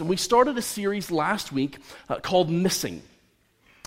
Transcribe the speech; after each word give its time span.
And 0.00 0.08
we 0.08 0.16
started 0.16 0.56
a 0.58 0.62
series 0.62 1.10
last 1.10 1.52
week 1.52 1.78
uh, 2.08 2.20
called 2.20 2.50
Missing. 2.50 3.02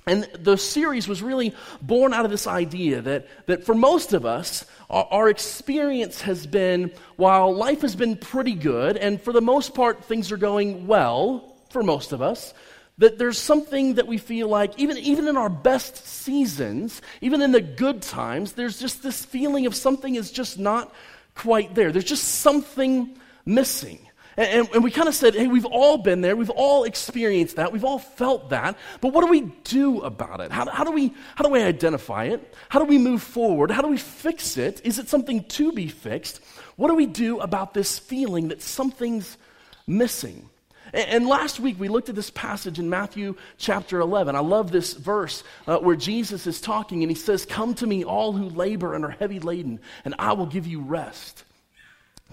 And 0.07 0.27
the 0.39 0.57
series 0.57 1.07
was 1.07 1.21
really 1.21 1.53
born 1.81 2.13
out 2.13 2.25
of 2.25 2.31
this 2.31 2.47
idea 2.47 3.01
that, 3.01 3.27
that 3.45 3.65
for 3.65 3.75
most 3.75 4.13
of 4.13 4.25
us, 4.25 4.65
our, 4.89 5.07
our, 5.11 5.29
experience 5.29 6.21
has 6.21 6.47
been 6.47 6.91
while 7.15 7.53
life 7.53 7.81
has 7.81 7.95
been 7.95 8.15
pretty 8.15 8.55
good, 8.55 8.97
and 8.97 9.21
for 9.21 9.33
the 9.33 9.41
most 9.41 9.75
part, 9.75 10.05
things 10.05 10.31
are 10.31 10.37
going 10.37 10.87
well 10.87 11.55
for 11.69 11.83
most 11.83 12.11
of 12.11 12.21
us, 12.21 12.53
that 12.97 13.19
there's 13.19 13.37
something 13.37 13.95
that 13.95 14.07
we 14.07 14.17
feel 14.17 14.47
like, 14.47 14.77
even, 14.79 14.97
even 14.97 15.27
in 15.27 15.37
our 15.37 15.49
best 15.49 16.05
seasons, 16.07 17.01
even 17.21 17.41
in 17.41 17.51
the 17.51 17.61
good 17.61 18.01
times, 18.01 18.53
there's 18.53 18.79
just 18.79 19.03
this 19.03 19.23
feeling 19.23 19.67
of 19.67 19.75
something 19.75 20.15
is 20.15 20.31
just 20.31 20.57
not 20.57 20.93
quite 21.35 21.75
there. 21.75 21.91
There's 21.91 22.03
just 22.03 22.25
something 22.25 23.15
missing. 23.45 23.99
And, 24.39 24.69
and, 24.73 24.85
we 24.85 24.89
kind 24.89 25.09
of 25.09 25.15
said, 25.15 25.35
hey, 25.35 25.47
we've 25.47 25.65
all 25.65 25.97
been 25.97 26.21
there. 26.21 26.33
We've 26.33 26.49
all 26.49 26.85
experienced 26.85 27.57
that. 27.57 27.73
We've 27.73 27.83
all 27.83 27.99
felt 27.99 28.51
that. 28.51 28.77
But 29.01 29.11
what 29.11 29.25
do 29.25 29.29
we 29.29 29.41
do 29.65 29.99
about 29.99 30.39
it? 30.39 30.49
How, 30.49 30.65
how, 30.69 30.85
do 30.85 30.91
we, 30.91 31.13
how 31.35 31.43
do 31.43 31.49
we 31.49 31.61
identify 31.61 32.23
it? 32.25 32.55
How 32.69 32.79
do 32.79 32.85
we 32.85 32.97
move 32.97 33.21
forward? 33.21 33.69
How 33.69 33.81
do 33.81 33.89
we 33.89 33.97
fix 33.97 34.55
it? 34.55 34.79
Is 34.85 34.97
it 34.97 35.09
something 35.09 35.43
to 35.43 35.73
be 35.73 35.89
fixed? 35.89 36.39
What 36.77 36.87
do 36.87 36.95
we 36.95 37.05
do 37.05 37.41
about 37.41 37.73
this 37.73 37.99
feeling 37.99 38.47
that 38.47 38.61
something's 38.61 39.37
missing? 39.85 40.49
And 40.93 41.27
last 41.27 41.59
week 41.59 41.77
we 41.77 41.89
looked 41.89 42.07
at 42.07 42.15
this 42.15 42.29
passage 42.29 42.79
in 42.79 42.89
Matthew 42.89 43.35
chapter 43.57 43.99
11. 43.99 44.37
I 44.37 44.39
love 44.39 44.71
this 44.71 44.93
verse 44.93 45.43
uh, 45.67 45.79
where 45.79 45.97
Jesus 45.97 46.47
is 46.47 46.61
talking 46.61 47.03
and 47.03 47.11
he 47.11 47.15
says, 47.15 47.45
Come 47.45 47.73
to 47.75 47.85
me, 47.85 48.05
all 48.05 48.31
who 48.31 48.47
labor 48.47 48.95
and 48.95 49.03
are 49.03 49.09
heavy 49.09 49.41
laden, 49.41 49.81
and 50.05 50.15
I 50.17 50.31
will 50.31 50.45
give 50.45 50.65
you 50.65 50.79
rest. 50.79 51.43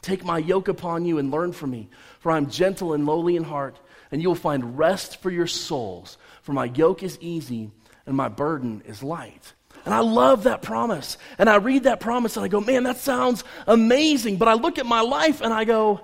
Take 0.06 0.24
my 0.24 0.38
yoke 0.38 0.68
upon 0.68 1.04
you 1.04 1.18
and 1.18 1.32
learn 1.32 1.50
from 1.50 1.72
me, 1.72 1.88
for 2.20 2.30
I 2.30 2.36
am 2.36 2.48
gentle 2.48 2.92
and 2.92 3.04
lowly 3.04 3.34
in 3.34 3.42
heart, 3.42 3.76
and 4.12 4.22
you 4.22 4.28
will 4.28 4.36
find 4.36 4.78
rest 4.78 5.20
for 5.20 5.32
your 5.32 5.48
souls. 5.48 6.16
For 6.42 6.52
my 6.52 6.66
yoke 6.66 7.02
is 7.02 7.18
easy 7.20 7.72
and 8.06 8.16
my 8.16 8.28
burden 8.28 8.84
is 8.86 9.02
light. 9.02 9.52
And 9.84 9.92
I 9.92 9.98
love 9.98 10.44
that 10.44 10.62
promise. 10.62 11.18
And 11.38 11.50
I 11.50 11.56
read 11.56 11.82
that 11.84 11.98
promise 11.98 12.36
and 12.36 12.44
I 12.44 12.48
go, 12.48 12.60
man, 12.60 12.84
that 12.84 12.98
sounds 12.98 13.42
amazing. 13.66 14.36
But 14.36 14.46
I 14.46 14.54
look 14.54 14.78
at 14.78 14.86
my 14.86 15.00
life 15.00 15.40
and 15.40 15.52
I 15.52 15.64
go, 15.64 16.02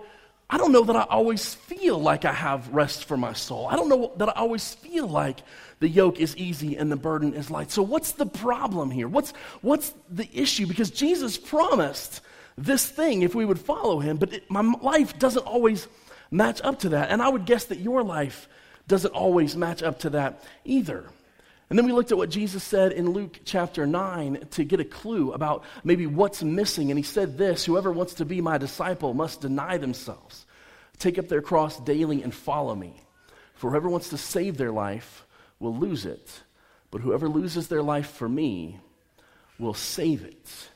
I 0.50 0.58
don't 0.58 0.72
know 0.72 0.82
that 0.82 0.96
I 0.96 1.02
always 1.02 1.54
feel 1.54 1.96
like 1.96 2.24
I 2.24 2.32
have 2.32 2.74
rest 2.74 3.04
for 3.04 3.16
my 3.16 3.34
soul. 3.34 3.68
I 3.68 3.76
don't 3.76 3.88
know 3.88 4.14
that 4.16 4.30
I 4.30 4.32
always 4.32 4.74
feel 4.74 5.06
like 5.06 5.42
the 5.78 5.88
yoke 5.88 6.18
is 6.18 6.36
easy 6.36 6.76
and 6.76 6.90
the 6.90 6.96
burden 6.96 7.34
is 7.34 7.52
light. 7.52 7.70
So, 7.70 7.82
what's 7.82 8.12
the 8.12 8.26
problem 8.26 8.90
here? 8.90 9.06
What's, 9.06 9.32
what's 9.60 9.94
the 10.10 10.28
issue? 10.32 10.66
Because 10.66 10.90
Jesus 10.90 11.38
promised 11.38 12.20
this 12.56 12.88
thing 12.88 13.22
if 13.22 13.34
we 13.34 13.44
would 13.44 13.58
follow 13.58 13.98
him, 13.98 14.16
but 14.16 14.32
it, 14.32 14.50
my 14.50 14.60
life 14.80 15.18
doesn't 15.18 15.46
always 15.46 15.88
match 16.30 16.60
up 16.62 16.80
to 16.80 16.90
that. 16.90 17.10
And 17.10 17.22
I 17.22 17.28
would 17.28 17.44
guess 17.44 17.66
that 17.66 17.78
your 17.78 18.02
life 18.02 18.48
doesn't 18.88 19.12
always 19.12 19.56
match 19.56 19.82
up 19.82 20.00
to 20.00 20.10
that 20.10 20.42
either. 20.64 21.06
And 21.70 21.78
then 21.78 21.86
we 21.86 21.92
looked 21.92 22.12
at 22.12 22.18
what 22.18 22.28
Jesus 22.28 22.62
said 22.62 22.92
in 22.92 23.10
Luke 23.12 23.40
chapter 23.46 23.86
9 23.86 24.46
to 24.50 24.64
get 24.64 24.80
a 24.80 24.84
clue 24.84 25.32
about 25.32 25.64
maybe 25.84 26.06
what's 26.06 26.42
missing. 26.42 26.90
And 26.90 26.98
he 26.98 27.02
said 27.02 27.38
this 27.38 27.64
Whoever 27.64 27.90
wants 27.90 28.14
to 28.14 28.26
be 28.26 28.40
my 28.40 28.58
disciple 28.58 29.14
must 29.14 29.40
deny 29.40 29.78
themselves, 29.78 30.44
take 30.98 31.18
up 31.18 31.28
their 31.28 31.40
cross 31.40 31.80
daily, 31.80 32.22
and 32.22 32.34
follow 32.34 32.74
me. 32.74 32.94
For 33.54 33.70
whoever 33.70 33.88
wants 33.88 34.10
to 34.10 34.18
save 34.18 34.58
their 34.58 34.72
life 34.72 35.24
will 35.60 35.74
lose 35.74 36.04
it, 36.04 36.30
but 36.90 37.00
whoever 37.00 37.28
loses 37.28 37.68
their 37.68 37.82
life 37.82 38.10
for 38.10 38.28
me 38.28 38.78
will 39.58 39.72
save 39.72 40.24
it. 40.24 40.68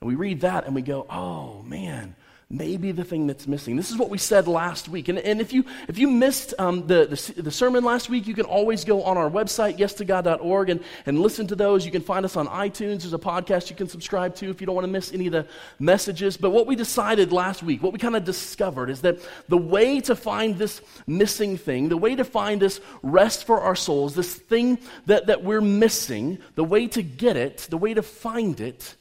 And 0.00 0.08
we 0.08 0.14
read 0.14 0.40
that 0.40 0.64
and 0.64 0.74
we 0.74 0.80
go, 0.80 1.04
oh 1.10 1.60
man, 1.62 2.14
maybe 2.48 2.90
the 2.90 3.04
thing 3.04 3.26
that's 3.26 3.46
missing. 3.46 3.76
This 3.76 3.90
is 3.90 3.98
what 3.98 4.08
we 4.08 4.16
said 4.16 4.48
last 4.48 4.88
week. 4.88 5.08
And, 5.08 5.18
and 5.18 5.42
if, 5.42 5.52
you, 5.52 5.66
if 5.88 5.98
you 5.98 6.08
missed 6.08 6.54
um, 6.58 6.86
the, 6.86 7.04
the, 7.04 7.42
the, 7.42 7.50
sermon 7.50 7.84
last 7.84 8.08
week, 8.08 8.26
you 8.26 8.32
can 8.32 8.46
always 8.46 8.86
go 8.86 9.02
on 9.02 9.18
our 9.18 9.28
website, 9.28 9.76
yestogod.org, 9.76 10.70
and, 10.70 10.82
and 11.04 11.20
listen 11.20 11.46
to 11.48 11.54
those. 11.54 11.84
You 11.84 11.92
can 11.92 12.00
find 12.00 12.24
us 12.24 12.34
on 12.34 12.46
iTunes. 12.46 13.02
There's 13.02 13.12
a 13.12 13.18
podcast 13.18 13.68
you 13.68 13.76
can 13.76 13.88
subscribe 13.88 14.34
to 14.36 14.48
if 14.48 14.58
you 14.62 14.66
don't 14.66 14.74
want 14.74 14.86
to 14.86 14.90
miss 14.90 15.12
any 15.12 15.26
of 15.26 15.32
the 15.32 15.46
messages. 15.78 16.38
But 16.38 16.48
what 16.48 16.66
we 16.66 16.76
decided 16.76 17.30
last 17.30 17.62
week, 17.62 17.82
what 17.82 17.92
we 17.92 17.98
kind 17.98 18.16
of 18.16 18.24
discovered, 18.24 18.88
is 18.88 19.02
that 19.02 19.18
the 19.48 19.58
way 19.58 20.00
to 20.00 20.16
find 20.16 20.56
this 20.56 20.80
missing 21.06 21.58
thing, 21.58 21.90
the 21.90 21.98
way 21.98 22.16
to 22.16 22.24
find 22.24 22.62
this 22.62 22.80
rest 23.02 23.44
for 23.44 23.60
our 23.60 23.76
souls, 23.76 24.14
this 24.14 24.34
thing 24.34 24.78
that, 25.04 25.26
that 25.26 25.44
we're 25.44 25.60
missing, 25.60 26.38
the 26.54 26.64
way 26.64 26.86
to 26.88 27.02
get 27.02 27.36
it, 27.36 27.66
the 27.68 27.76
way 27.76 27.92
to 27.92 28.02
find 28.02 28.60
it, 28.60 28.96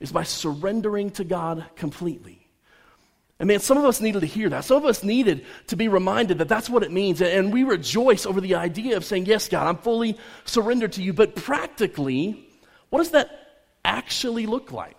is 0.00 0.12
by 0.12 0.22
surrendering 0.22 1.10
to 1.12 1.24
God 1.24 1.64
completely. 1.76 2.46
And 3.40 3.46
man, 3.46 3.60
some 3.60 3.78
of 3.78 3.84
us 3.84 4.00
needed 4.00 4.20
to 4.20 4.26
hear 4.26 4.48
that. 4.48 4.64
Some 4.64 4.78
of 4.78 4.84
us 4.84 5.04
needed 5.04 5.46
to 5.68 5.76
be 5.76 5.86
reminded 5.86 6.38
that 6.38 6.48
that's 6.48 6.68
what 6.68 6.82
it 6.82 6.90
means. 6.90 7.22
And 7.22 7.52
we 7.52 7.62
rejoice 7.62 8.26
over 8.26 8.40
the 8.40 8.56
idea 8.56 8.96
of 8.96 9.04
saying, 9.04 9.26
Yes, 9.26 9.48
God, 9.48 9.68
I'm 9.68 9.76
fully 9.76 10.18
surrendered 10.44 10.92
to 10.94 11.02
you. 11.02 11.12
But 11.12 11.36
practically, 11.36 12.48
what 12.90 12.98
does 12.98 13.12
that 13.12 13.30
actually 13.84 14.46
look 14.46 14.72
like? 14.72 14.96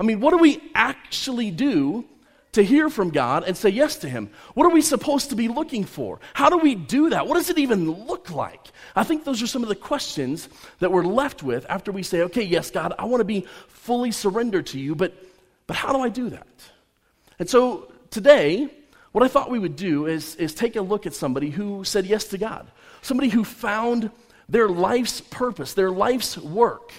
I 0.00 0.04
mean, 0.04 0.20
what 0.20 0.30
do 0.30 0.38
we 0.38 0.62
actually 0.74 1.50
do 1.50 2.06
to 2.56 2.64
hear 2.64 2.90
from 2.90 3.10
God 3.10 3.44
and 3.44 3.56
say 3.56 3.68
yes 3.68 3.96
to 3.96 4.08
Him? 4.08 4.30
What 4.54 4.66
are 4.66 4.74
we 4.74 4.82
supposed 4.82 5.30
to 5.30 5.36
be 5.36 5.46
looking 5.48 5.84
for? 5.84 6.18
How 6.34 6.50
do 6.50 6.58
we 6.58 6.74
do 6.74 7.10
that? 7.10 7.26
What 7.26 7.34
does 7.34 7.48
it 7.48 7.58
even 7.58 7.90
look 7.90 8.30
like? 8.30 8.60
I 8.94 9.04
think 9.04 9.24
those 9.24 9.42
are 9.42 9.46
some 9.46 9.62
of 9.62 9.68
the 9.68 9.74
questions 9.74 10.48
that 10.80 10.90
we're 10.90 11.04
left 11.04 11.42
with 11.42 11.64
after 11.68 11.92
we 11.92 12.02
say, 12.02 12.22
Okay, 12.22 12.42
yes, 12.42 12.70
God, 12.70 12.94
I 12.98 13.04
want 13.04 13.20
to 13.20 13.24
be 13.24 13.46
fully 13.68 14.10
surrendered 14.10 14.66
to 14.68 14.80
you, 14.80 14.94
but, 14.94 15.14
but 15.66 15.76
how 15.76 15.92
do 15.92 16.00
I 16.00 16.08
do 16.08 16.30
that? 16.30 16.46
And 17.38 17.48
so 17.48 17.92
today, 18.10 18.68
what 19.12 19.22
I 19.22 19.28
thought 19.28 19.50
we 19.50 19.58
would 19.58 19.76
do 19.76 20.06
is, 20.06 20.34
is 20.36 20.54
take 20.54 20.76
a 20.76 20.82
look 20.82 21.06
at 21.06 21.14
somebody 21.14 21.50
who 21.50 21.84
said 21.84 22.06
yes 22.06 22.24
to 22.28 22.38
God, 22.38 22.66
somebody 23.02 23.28
who 23.28 23.44
found 23.44 24.10
their 24.48 24.68
life's 24.68 25.20
purpose, 25.20 25.74
their 25.74 25.90
life's 25.90 26.38
work 26.38 26.92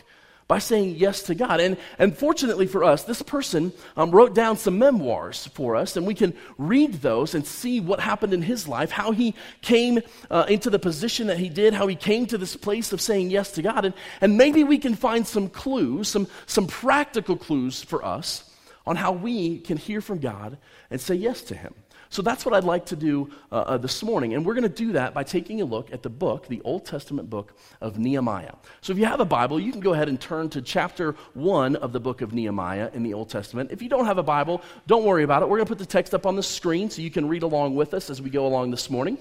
by 0.48 0.60
saying 0.60 0.96
yes 0.96 1.24
to 1.24 1.36
God. 1.36 1.60
And, 1.60 1.78
and 2.00 2.18
fortunately 2.18 2.68
for 2.68 2.84
us, 2.84 3.04
this 3.04 3.22
person 3.22 3.74
um, 3.98 4.12
wrote 4.12 4.34
down 4.34 4.58
some 4.58 4.80
memoirs 4.80 5.48
for 5.54 5.76
us, 5.76 5.98
and 5.98 6.08
we 6.08 6.14
can 6.14 6.34
read 6.58 6.94
those 6.96 7.36
and 7.36 7.46
see 7.46 7.80
what 7.80 8.00
happened 8.00 8.34
in 8.34 8.42
his 8.42 8.68
life, 8.68 8.92
how 8.92 9.12
he 9.12 9.36
came 9.62 10.00
uh, 10.32 10.46
into 10.48 10.70
the 10.70 10.80
position 10.80 11.28
that 11.28 11.38
he 11.38 11.50
did, 11.50 11.74
how 11.74 11.88
he 11.88 11.96
came 11.96 12.26
to 12.28 12.38
this 12.38 12.56
place 12.56 12.94
of 12.94 13.02
saying 13.02 13.30
yes 13.30 13.52
to 13.54 13.62
God. 13.62 13.86
And, 13.86 13.94
and 14.22 14.38
maybe 14.38 14.64
we 14.64 14.78
can 14.78 14.96
find 14.96 15.28
some 15.28 15.50
clues, 15.50 16.08
some, 16.08 16.28
some 16.46 16.68
practical 16.68 17.36
clues 17.36 17.84
for 17.84 18.04
us 18.06 18.50
on 18.86 18.96
how 18.96 19.12
we 19.12 19.60
can 19.60 19.76
hear 19.76 20.00
from 20.00 20.20
God 20.20 20.58
and 20.90 21.00
say 21.00 21.16
yes 21.16 21.42
to 21.44 21.56
Him. 21.56 21.74
So 22.10 22.22
that's 22.22 22.46
what 22.46 22.54
I'd 22.54 22.64
like 22.64 22.86
to 22.88 22.96
do 22.96 23.30
uh, 23.52 23.56
uh, 23.56 23.78
this 23.78 24.04
morning. 24.04 24.34
And 24.34 24.46
we're 24.46 24.54
going 24.54 24.64
to 24.64 24.70
do 24.70 24.94
that 24.94 25.14
by 25.14 25.24
taking 25.24 25.62
a 25.62 25.66
look 25.66 25.92
at 25.92 26.04
the 26.04 26.10
book, 26.10 26.48
the 26.48 26.62
Old 26.64 26.86
Testament 26.86 27.30
book 27.30 27.54
of 27.82 27.98
Nehemiah. 27.98 28.54
So 28.82 28.94
if 28.94 29.00
you 29.00 29.06
have 29.06 29.20
a 29.20 29.26
Bible, 29.26 29.60
you 29.60 29.72
can 29.72 29.82
go 29.82 29.94
ahead 29.94 30.10
and 30.10 30.20
turn 30.20 30.50
to 30.52 30.62
chapter 30.62 31.16
1 31.34 31.76
of 31.78 31.92
the 31.92 32.00
book 32.00 32.22
of 32.22 32.34
Nehemiah 32.34 32.90
in 32.94 33.04
the 33.04 33.14
Old 33.14 33.30
Testament. 33.30 33.72
If 33.72 33.82
you 33.82 33.90
don't 33.90 34.06
have 34.06 34.18
a 34.18 34.24
Bible, 34.24 34.62
don't 34.88 35.06
worry 35.06 35.24
about 35.24 35.42
it. 35.42 35.50
We're 35.50 35.58
going 35.58 35.68
to 35.68 35.72
put 35.72 35.80
the 35.80 35.86
text 35.86 36.14
up 36.14 36.26
on 36.26 36.36
the 36.36 36.44
screen 36.44 36.90
so 36.90 37.02
you 37.02 37.12
can 37.12 37.28
read 37.28 37.44
along 37.44 37.76
with 37.76 37.94
us 37.94 38.10
as 38.10 38.22
we 38.22 38.30
go 38.30 38.48
along 38.48 38.72
this 38.72 38.90
morning. 38.90 39.18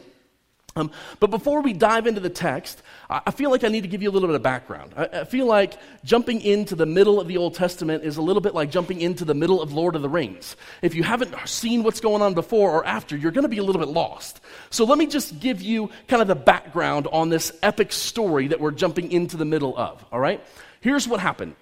Um, 0.76 0.90
but 1.20 1.30
before 1.30 1.62
we 1.62 1.72
dive 1.72 2.06
into 2.06 2.20
the 2.20 2.30
text, 2.30 2.82
I, 3.08 3.30
feel 3.30 3.50
like 3.50 3.64
I 3.64 3.68
need 3.68 3.80
to 3.80 3.88
give 3.88 4.02
you 4.02 4.10
a 4.10 4.12
little 4.12 4.28
bit 4.28 4.36
of 4.36 4.42
background. 4.42 4.92
I, 4.94 5.06
I, 5.06 5.24
feel 5.24 5.46
like 5.46 5.78
jumping 6.04 6.42
into 6.42 6.76
the 6.76 6.84
middle 6.84 7.18
of 7.18 7.28
the 7.28 7.38
Old 7.38 7.54
Testament 7.54 8.04
is 8.04 8.18
a 8.18 8.22
little 8.22 8.42
bit 8.42 8.54
like 8.54 8.70
jumping 8.70 9.00
into 9.00 9.24
the 9.24 9.32
middle 9.32 9.62
of 9.62 9.72
Lord 9.72 9.96
of 9.96 10.02
the 10.02 10.08
Rings. 10.10 10.54
If 10.82 10.94
you 10.94 11.02
haven't 11.02 11.34
seen 11.46 11.82
what's 11.82 12.00
going 12.00 12.20
on 12.20 12.34
before 12.34 12.70
or 12.70 12.86
after, 12.86 13.16
you're 13.16 13.32
going 13.32 13.44
to 13.44 13.48
be 13.48 13.58
a 13.58 13.62
little 13.62 13.80
bit 13.80 13.88
lost. 13.88 14.42
So 14.68 14.84
let 14.84 14.98
me 14.98 15.06
just 15.06 15.40
give 15.40 15.62
you 15.62 15.90
kind 16.08 16.20
of 16.20 16.28
the 16.28 16.36
background 16.36 17.08
on 17.10 17.30
this 17.30 17.52
epic 17.62 17.90
story 17.90 18.48
that 18.48 18.60
we're 18.60 18.70
jumping 18.70 19.10
into 19.10 19.38
the 19.38 19.46
middle 19.46 19.76
of, 19.78 20.04
all 20.12 20.20
right? 20.20 20.44
Here's 20.82 21.08
what 21.08 21.20
happened. 21.20 21.56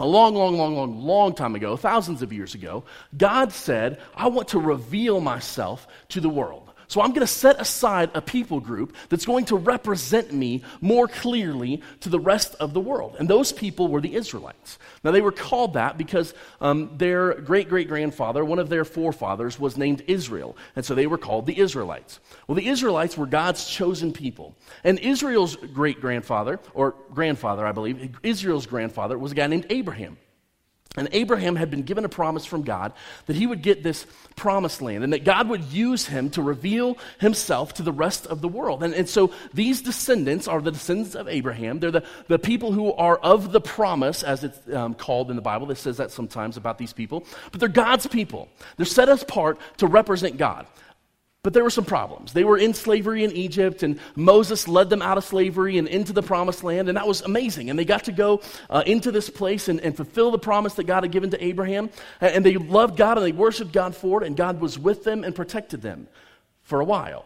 A 0.00 0.06
long, 0.06 0.36
long, 0.36 0.56
long, 0.56 0.76
long, 0.76 1.00
long 1.00 1.34
time 1.34 1.56
ago, 1.56 1.76
thousands 1.76 2.22
of 2.22 2.32
years 2.32 2.54
ago, 2.54 2.84
God 3.16 3.52
said, 3.52 4.00
I 4.14 4.28
want 4.28 4.48
to 4.48 4.60
reveal 4.60 5.20
myself 5.20 5.88
to 6.10 6.20
the 6.20 6.28
world. 6.28 6.67
So 6.88 7.02
I'm 7.02 7.10
going 7.10 7.20
to 7.20 7.26
set 7.26 7.60
aside 7.60 8.10
a 8.14 8.22
people 8.22 8.60
group 8.60 8.96
that's 9.10 9.26
going 9.26 9.44
to 9.46 9.56
represent 9.56 10.32
me 10.32 10.62
more 10.80 11.06
clearly 11.06 11.82
to 12.00 12.08
the 12.08 12.18
rest 12.18 12.54
of 12.60 12.72
the 12.72 12.80
world. 12.80 13.14
And 13.18 13.28
those 13.28 13.52
people 13.52 13.88
were 13.88 14.00
the 14.00 14.14
Israelites. 14.14 14.78
Now, 15.04 15.10
they 15.10 15.20
were 15.20 15.32
called 15.32 15.74
that 15.74 15.98
because 15.98 16.32
um, 16.62 16.90
their 16.96 17.34
great 17.34 17.68
great 17.68 17.88
grandfather, 17.88 18.42
one 18.42 18.58
of 18.58 18.70
their 18.70 18.86
forefathers, 18.86 19.60
was 19.60 19.76
named 19.76 20.02
Israel. 20.06 20.56
And 20.76 20.84
so 20.84 20.94
they 20.94 21.06
were 21.06 21.18
called 21.18 21.44
the 21.44 21.58
Israelites. 21.58 22.20
Well, 22.46 22.56
the 22.56 22.68
Israelites 22.68 23.18
were 23.18 23.26
God's 23.26 23.66
chosen 23.66 24.12
people. 24.12 24.56
And 24.82 24.98
Israel's 24.98 25.56
great 25.56 26.00
grandfather, 26.00 26.58
or 26.72 26.94
grandfather, 27.12 27.66
I 27.66 27.72
believe, 27.72 28.16
Israel's 28.22 28.66
grandfather 28.66 29.18
was 29.18 29.32
a 29.32 29.34
guy 29.34 29.46
named 29.46 29.66
Abraham. 29.68 30.16
And 30.98 31.08
Abraham 31.12 31.56
had 31.56 31.70
been 31.70 31.82
given 31.82 32.04
a 32.04 32.08
promise 32.08 32.44
from 32.44 32.62
God 32.62 32.92
that 33.26 33.36
he 33.36 33.46
would 33.46 33.62
get 33.62 33.82
this 33.82 34.06
promised 34.36 34.82
land 34.82 35.04
and 35.04 35.12
that 35.12 35.24
God 35.24 35.48
would 35.48 35.64
use 35.64 36.06
him 36.06 36.30
to 36.30 36.42
reveal 36.42 36.98
himself 37.18 37.74
to 37.74 37.82
the 37.82 37.92
rest 37.92 38.26
of 38.26 38.40
the 38.40 38.48
world. 38.48 38.82
And, 38.82 38.94
and 38.94 39.08
so 39.08 39.32
these 39.52 39.82
descendants 39.82 40.48
are 40.48 40.60
the 40.60 40.70
descendants 40.70 41.14
of 41.14 41.28
Abraham. 41.28 41.80
They're 41.80 41.90
the, 41.90 42.04
the 42.28 42.38
people 42.38 42.72
who 42.72 42.92
are 42.92 43.16
of 43.16 43.52
the 43.52 43.60
promise, 43.60 44.22
as 44.22 44.44
it's 44.44 44.58
um, 44.72 44.94
called 44.94 45.30
in 45.30 45.36
the 45.36 45.42
Bible. 45.42 45.70
It 45.70 45.76
says 45.76 45.96
that 45.96 46.10
sometimes 46.10 46.56
about 46.56 46.78
these 46.78 46.92
people. 46.92 47.24
But 47.50 47.60
they're 47.60 47.68
God's 47.68 48.06
people. 48.06 48.48
They're 48.76 48.86
set 48.86 49.08
apart 49.08 49.58
to 49.78 49.86
represent 49.86 50.36
God. 50.36 50.66
But 51.44 51.52
there 51.54 51.62
were 51.62 51.70
some 51.70 51.84
problems. 51.84 52.32
They 52.32 52.42
were 52.42 52.58
in 52.58 52.74
slavery 52.74 53.22
in 53.22 53.30
Egypt, 53.30 53.84
and 53.84 54.00
Moses 54.16 54.66
led 54.66 54.90
them 54.90 55.00
out 55.00 55.18
of 55.18 55.24
slavery 55.24 55.78
and 55.78 55.86
into 55.86 56.12
the 56.12 56.22
promised 56.22 56.64
land, 56.64 56.88
and 56.88 56.96
that 56.96 57.06
was 57.06 57.20
amazing. 57.20 57.70
And 57.70 57.78
they 57.78 57.84
got 57.84 58.04
to 58.04 58.12
go 58.12 58.42
uh, 58.68 58.82
into 58.86 59.12
this 59.12 59.30
place 59.30 59.68
and, 59.68 59.80
and, 59.80 59.96
fulfill 59.96 60.32
the 60.32 60.38
promise 60.38 60.74
that 60.74 60.84
God 60.84 61.04
had 61.04 61.12
given 61.12 61.30
to 61.30 61.42
Abraham. 61.42 61.90
And 62.20 62.44
they 62.44 62.56
loved 62.56 62.96
God 62.96 63.18
and 63.18 63.26
they 63.26 63.32
worshiped 63.32 63.72
God 63.72 63.94
for 63.94 64.22
it, 64.22 64.26
and 64.26 64.36
God 64.36 64.60
was 64.60 64.78
with 64.78 65.04
them 65.04 65.22
and 65.22 65.34
protected 65.34 65.80
them 65.80 66.08
for 66.64 66.80
a 66.80 66.84
while. 66.84 67.24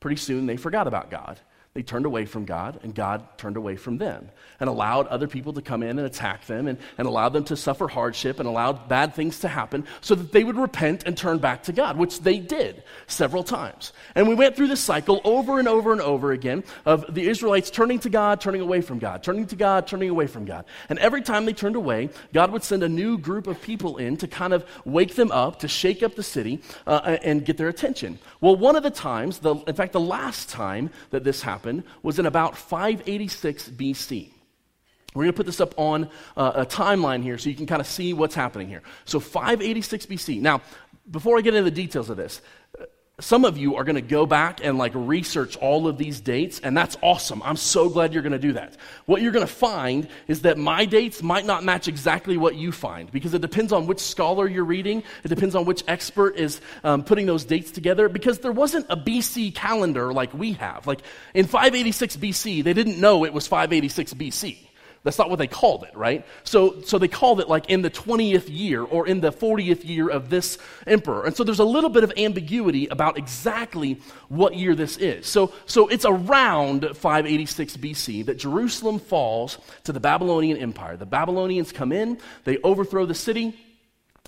Pretty 0.00 0.16
soon 0.16 0.46
they 0.46 0.56
forgot 0.56 0.88
about 0.88 1.08
God. 1.08 1.38
They 1.74 1.82
turned 1.82 2.06
away 2.06 2.24
from 2.24 2.44
God, 2.44 2.80
and 2.82 2.94
God 2.94 3.38
turned 3.38 3.56
away 3.56 3.76
from 3.76 3.98
them 3.98 4.30
and 4.58 4.68
allowed 4.68 5.06
other 5.08 5.28
people 5.28 5.52
to 5.52 5.62
come 5.62 5.82
in 5.82 5.98
and 5.98 6.06
attack 6.06 6.46
them 6.46 6.66
and, 6.66 6.78
and 6.96 7.06
allowed 7.06 7.28
them 7.28 7.44
to 7.44 7.56
suffer 7.56 7.86
hardship 7.86 8.40
and 8.40 8.48
allowed 8.48 8.88
bad 8.88 9.14
things 9.14 9.40
to 9.40 9.48
happen 9.48 9.86
so 10.00 10.14
that 10.16 10.32
they 10.32 10.42
would 10.42 10.56
repent 10.56 11.04
and 11.06 11.16
turn 11.16 11.38
back 11.38 11.62
to 11.64 11.72
God, 11.72 11.96
which 11.96 12.20
they 12.20 12.38
did 12.38 12.82
several 13.06 13.44
times. 13.44 13.92
And 14.16 14.26
we 14.26 14.34
went 14.34 14.56
through 14.56 14.66
this 14.66 14.80
cycle 14.80 15.20
over 15.22 15.58
and 15.58 15.68
over 15.68 15.92
and 15.92 16.00
over 16.00 16.32
again 16.32 16.64
of 16.84 17.14
the 17.14 17.28
Israelites 17.28 17.70
turning 17.70 18.00
to 18.00 18.10
God, 18.10 18.40
turning 18.40 18.60
away 18.60 18.80
from 18.80 18.98
God, 18.98 19.22
turning 19.22 19.46
to 19.46 19.56
God, 19.56 19.86
turning 19.86 20.08
away 20.08 20.26
from 20.26 20.46
God. 20.46 20.64
And 20.88 20.98
every 20.98 21.22
time 21.22 21.44
they 21.44 21.52
turned 21.52 21.76
away, 21.76 22.08
God 22.32 22.50
would 22.50 22.64
send 22.64 22.82
a 22.82 22.88
new 22.88 23.18
group 23.18 23.46
of 23.46 23.62
people 23.62 23.98
in 23.98 24.16
to 24.16 24.26
kind 24.26 24.52
of 24.52 24.64
wake 24.84 25.14
them 25.14 25.30
up, 25.30 25.60
to 25.60 25.68
shake 25.68 26.02
up 26.02 26.16
the 26.16 26.22
city, 26.24 26.60
uh, 26.86 27.18
and 27.22 27.44
get 27.44 27.56
their 27.56 27.68
attention. 27.68 28.18
Well, 28.40 28.56
one 28.56 28.74
of 28.74 28.82
the 28.82 28.90
times, 28.90 29.38
the, 29.38 29.54
in 29.54 29.74
fact, 29.74 29.92
the 29.92 30.00
last 30.00 30.48
time 30.48 30.90
that 31.10 31.22
this 31.22 31.42
happened, 31.42 31.57
happened 31.58 31.82
was 32.02 32.18
in 32.18 32.26
about 32.26 32.56
586 32.56 33.70
BC. 33.70 34.30
We're 35.14 35.24
going 35.24 35.32
to 35.32 35.36
put 35.36 35.46
this 35.46 35.60
up 35.60 35.74
on 35.76 36.08
uh, 36.36 36.52
a 36.54 36.66
timeline 36.66 37.22
here 37.22 37.38
so 37.38 37.48
you 37.48 37.56
can 37.56 37.66
kind 37.66 37.80
of 37.80 37.86
see 37.86 38.12
what's 38.12 38.34
happening 38.34 38.68
here. 38.68 38.82
So, 39.04 39.18
586 39.18 40.06
BC. 40.06 40.40
Now, 40.40 40.60
before 41.10 41.38
I 41.38 41.40
get 41.40 41.54
into 41.54 41.68
the 41.68 41.74
details 41.74 42.10
of 42.10 42.16
this, 42.16 42.40
some 43.20 43.44
of 43.44 43.58
you 43.58 43.74
are 43.74 43.82
going 43.82 43.96
to 43.96 44.00
go 44.00 44.26
back 44.26 44.64
and 44.64 44.78
like 44.78 44.92
research 44.94 45.56
all 45.56 45.88
of 45.88 45.98
these 45.98 46.20
dates 46.20 46.60
and 46.60 46.76
that's 46.76 46.96
awesome. 47.02 47.42
I'm 47.42 47.56
so 47.56 47.88
glad 47.88 48.12
you're 48.12 48.22
going 48.22 48.32
to 48.32 48.38
do 48.38 48.52
that. 48.52 48.76
What 49.06 49.22
you're 49.22 49.32
going 49.32 49.46
to 49.46 49.52
find 49.52 50.06
is 50.28 50.42
that 50.42 50.56
my 50.56 50.84
dates 50.84 51.20
might 51.20 51.44
not 51.44 51.64
match 51.64 51.88
exactly 51.88 52.36
what 52.36 52.54
you 52.54 52.70
find 52.70 53.10
because 53.10 53.34
it 53.34 53.40
depends 53.40 53.72
on 53.72 53.86
which 53.86 53.98
scholar 53.98 54.46
you're 54.46 54.64
reading 54.64 55.02
it 55.24 55.28
depends 55.28 55.56
on 55.56 55.64
which 55.64 55.82
expert 55.88 56.36
is 56.36 56.60
um, 56.84 57.02
putting 57.02 57.26
those 57.26 57.44
dates 57.44 57.72
together 57.72 58.08
because 58.08 58.38
there 58.38 58.52
wasn't 58.52 58.86
a 58.88 58.96
bc 58.96 59.52
calendar 59.54 60.12
like 60.12 60.32
we 60.32 60.52
have. 60.52 60.86
Like 60.86 61.00
in 61.34 61.46
586 61.46 62.16
bc 62.18 62.62
they 62.62 62.72
didn't 62.72 63.00
know 63.00 63.24
it 63.24 63.32
was 63.32 63.48
586 63.48 64.14
bc 64.14 64.56
that's 65.04 65.18
not 65.18 65.30
what 65.30 65.38
they 65.38 65.46
called 65.46 65.84
it, 65.84 65.96
right? 65.96 66.26
So, 66.44 66.80
so 66.82 66.98
they 66.98 67.08
called 67.08 67.40
it 67.40 67.48
like 67.48 67.70
in 67.70 67.82
the 67.82 67.90
20th 67.90 68.46
year 68.48 68.82
or 68.82 69.06
in 69.06 69.20
the 69.20 69.32
40th 69.32 69.86
year 69.88 70.08
of 70.08 70.28
this 70.28 70.58
emperor. 70.86 71.24
And 71.24 71.36
so 71.36 71.44
there's 71.44 71.60
a 71.60 71.64
little 71.64 71.90
bit 71.90 72.04
of 72.04 72.12
ambiguity 72.16 72.88
about 72.88 73.16
exactly 73.16 74.00
what 74.28 74.56
year 74.56 74.74
this 74.74 74.96
is. 74.96 75.26
So, 75.26 75.52
so 75.66 75.88
it's 75.88 76.04
around 76.04 76.84
586 76.84 77.76
BC 77.76 78.26
that 78.26 78.38
Jerusalem 78.38 78.98
falls 78.98 79.58
to 79.84 79.92
the 79.92 80.00
Babylonian 80.00 80.56
Empire. 80.56 80.96
The 80.96 81.06
Babylonians 81.06 81.72
come 81.72 81.92
in, 81.92 82.18
they 82.44 82.58
overthrow 82.58 83.06
the 83.06 83.14
city. 83.14 83.54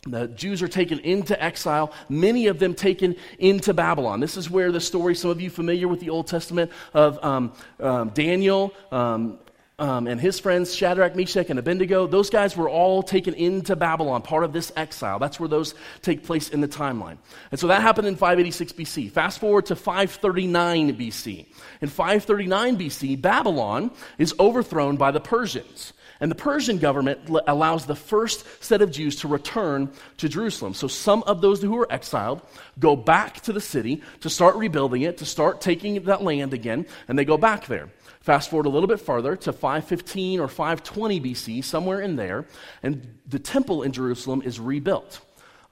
The 0.05 0.29
Jews 0.29 0.63
are 0.63 0.69
taken 0.69 0.99
into 1.01 1.41
exile, 1.43 1.93
many 2.09 2.47
of 2.47 2.59
them 2.59 2.73
taken 2.73 3.17
into 3.39 3.75
Babylon. 3.75 4.19
This 4.21 4.39
is 4.39 4.49
where 4.49 4.73
the 4.73 4.81
story, 4.81 5.15
some 5.15 5.31
of 5.31 5.43
you 5.43 5.51
familiar 5.51 5.89
with 5.89 6.01
the 6.01 6.09
Old 6.09 6.27
Testament, 6.27 6.71
of 6.95 7.23
um, 7.23 7.53
um, 7.79 8.09
Daniel, 8.11 8.73
um, 8.91 9.39
um, 9.81 10.07
and 10.07 10.21
his 10.21 10.39
friends, 10.39 10.75
Shadrach, 10.75 11.17
Meshach, 11.17 11.49
and 11.49 11.59
Abednego, 11.59 12.07
those 12.07 12.29
guys 12.29 12.55
were 12.55 12.69
all 12.69 13.03
taken 13.03 13.33
into 13.33 13.75
Babylon, 13.75 14.21
part 14.21 14.45
of 14.45 14.53
this 14.53 14.71
exile. 14.77 15.19
That's 15.19 15.41
where 15.41 15.49
those 15.49 15.75
take 16.03 16.23
place 16.23 16.51
in 16.51 16.61
the 16.61 16.69
timeline. 16.69 17.17
And 17.51 17.59
so 17.59 17.69
that 17.69 17.81
happened 17.81 18.07
in 18.07 18.15
586 18.15 18.75
BC. 18.75 19.11
Fast 19.11 19.39
forward 19.39 19.67
to 19.67 19.77
539 19.77 20.99
BC. 20.99 21.47
In 21.81 21.89
539 21.89 22.77
BC, 22.77 23.21
Babylon 23.21 23.91
is 24.19 24.35
overthrown 24.39 24.97
by 24.97 25.11
the 25.13 25.21
Persians. 25.21 25.95
And 26.21 26.31
the 26.31 26.37
Persian 26.37 26.77
government 26.77 27.31
allows 27.47 27.87
the 27.87 27.97
first 27.97 28.45
set 28.63 28.83
of 28.83 28.91
Jews 28.91 29.17
to 29.17 29.29
return 29.29 29.91
to 30.19 30.29
Jerusalem. 30.29 30.75
So 30.75 30.87
some 30.87 31.23
of 31.23 31.41
those 31.41 31.63
who 31.63 31.71
were 31.71 31.91
exiled 31.91 32.43
go 32.79 32.95
back 32.95 33.41
to 33.43 33.53
the 33.55 33.61
city 33.61 34.03
to 34.21 34.29
start 34.29 34.57
rebuilding 34.57 35.01
it, 35.03 35.17
to 35.19 35.25
start 35.25 35.63
taking 35.63 36.03
that 36.05 36.23
land 36.23 36.53
again, 36.53 36.87
and 37.09 37.19
they 37.19 37.25
go 37.25 37.39
back 37.39 37.67
there. 37.67 37.89
Fast 38.21 38.51
forward 38.51 38.67
a 38.67 38.71
little 38.71 38.87
bit 38.87 39.01
further 39.01 39.35
to 39.35 39.53
515 39.53 40.41
or 40.41 40.49
520 40.49 41.21
BC, 41.21 41.65
somewhere 41.65 42.01
in 42.01 42.17
there, 42.17 42.45
and 42.83 43.19
the 43.27 43.39
temple 43.39 43.83
in 43.83 43.93
Jerusalem 43.93 44.43
is 44.45 44.61
rebuilt. 44.61 45.21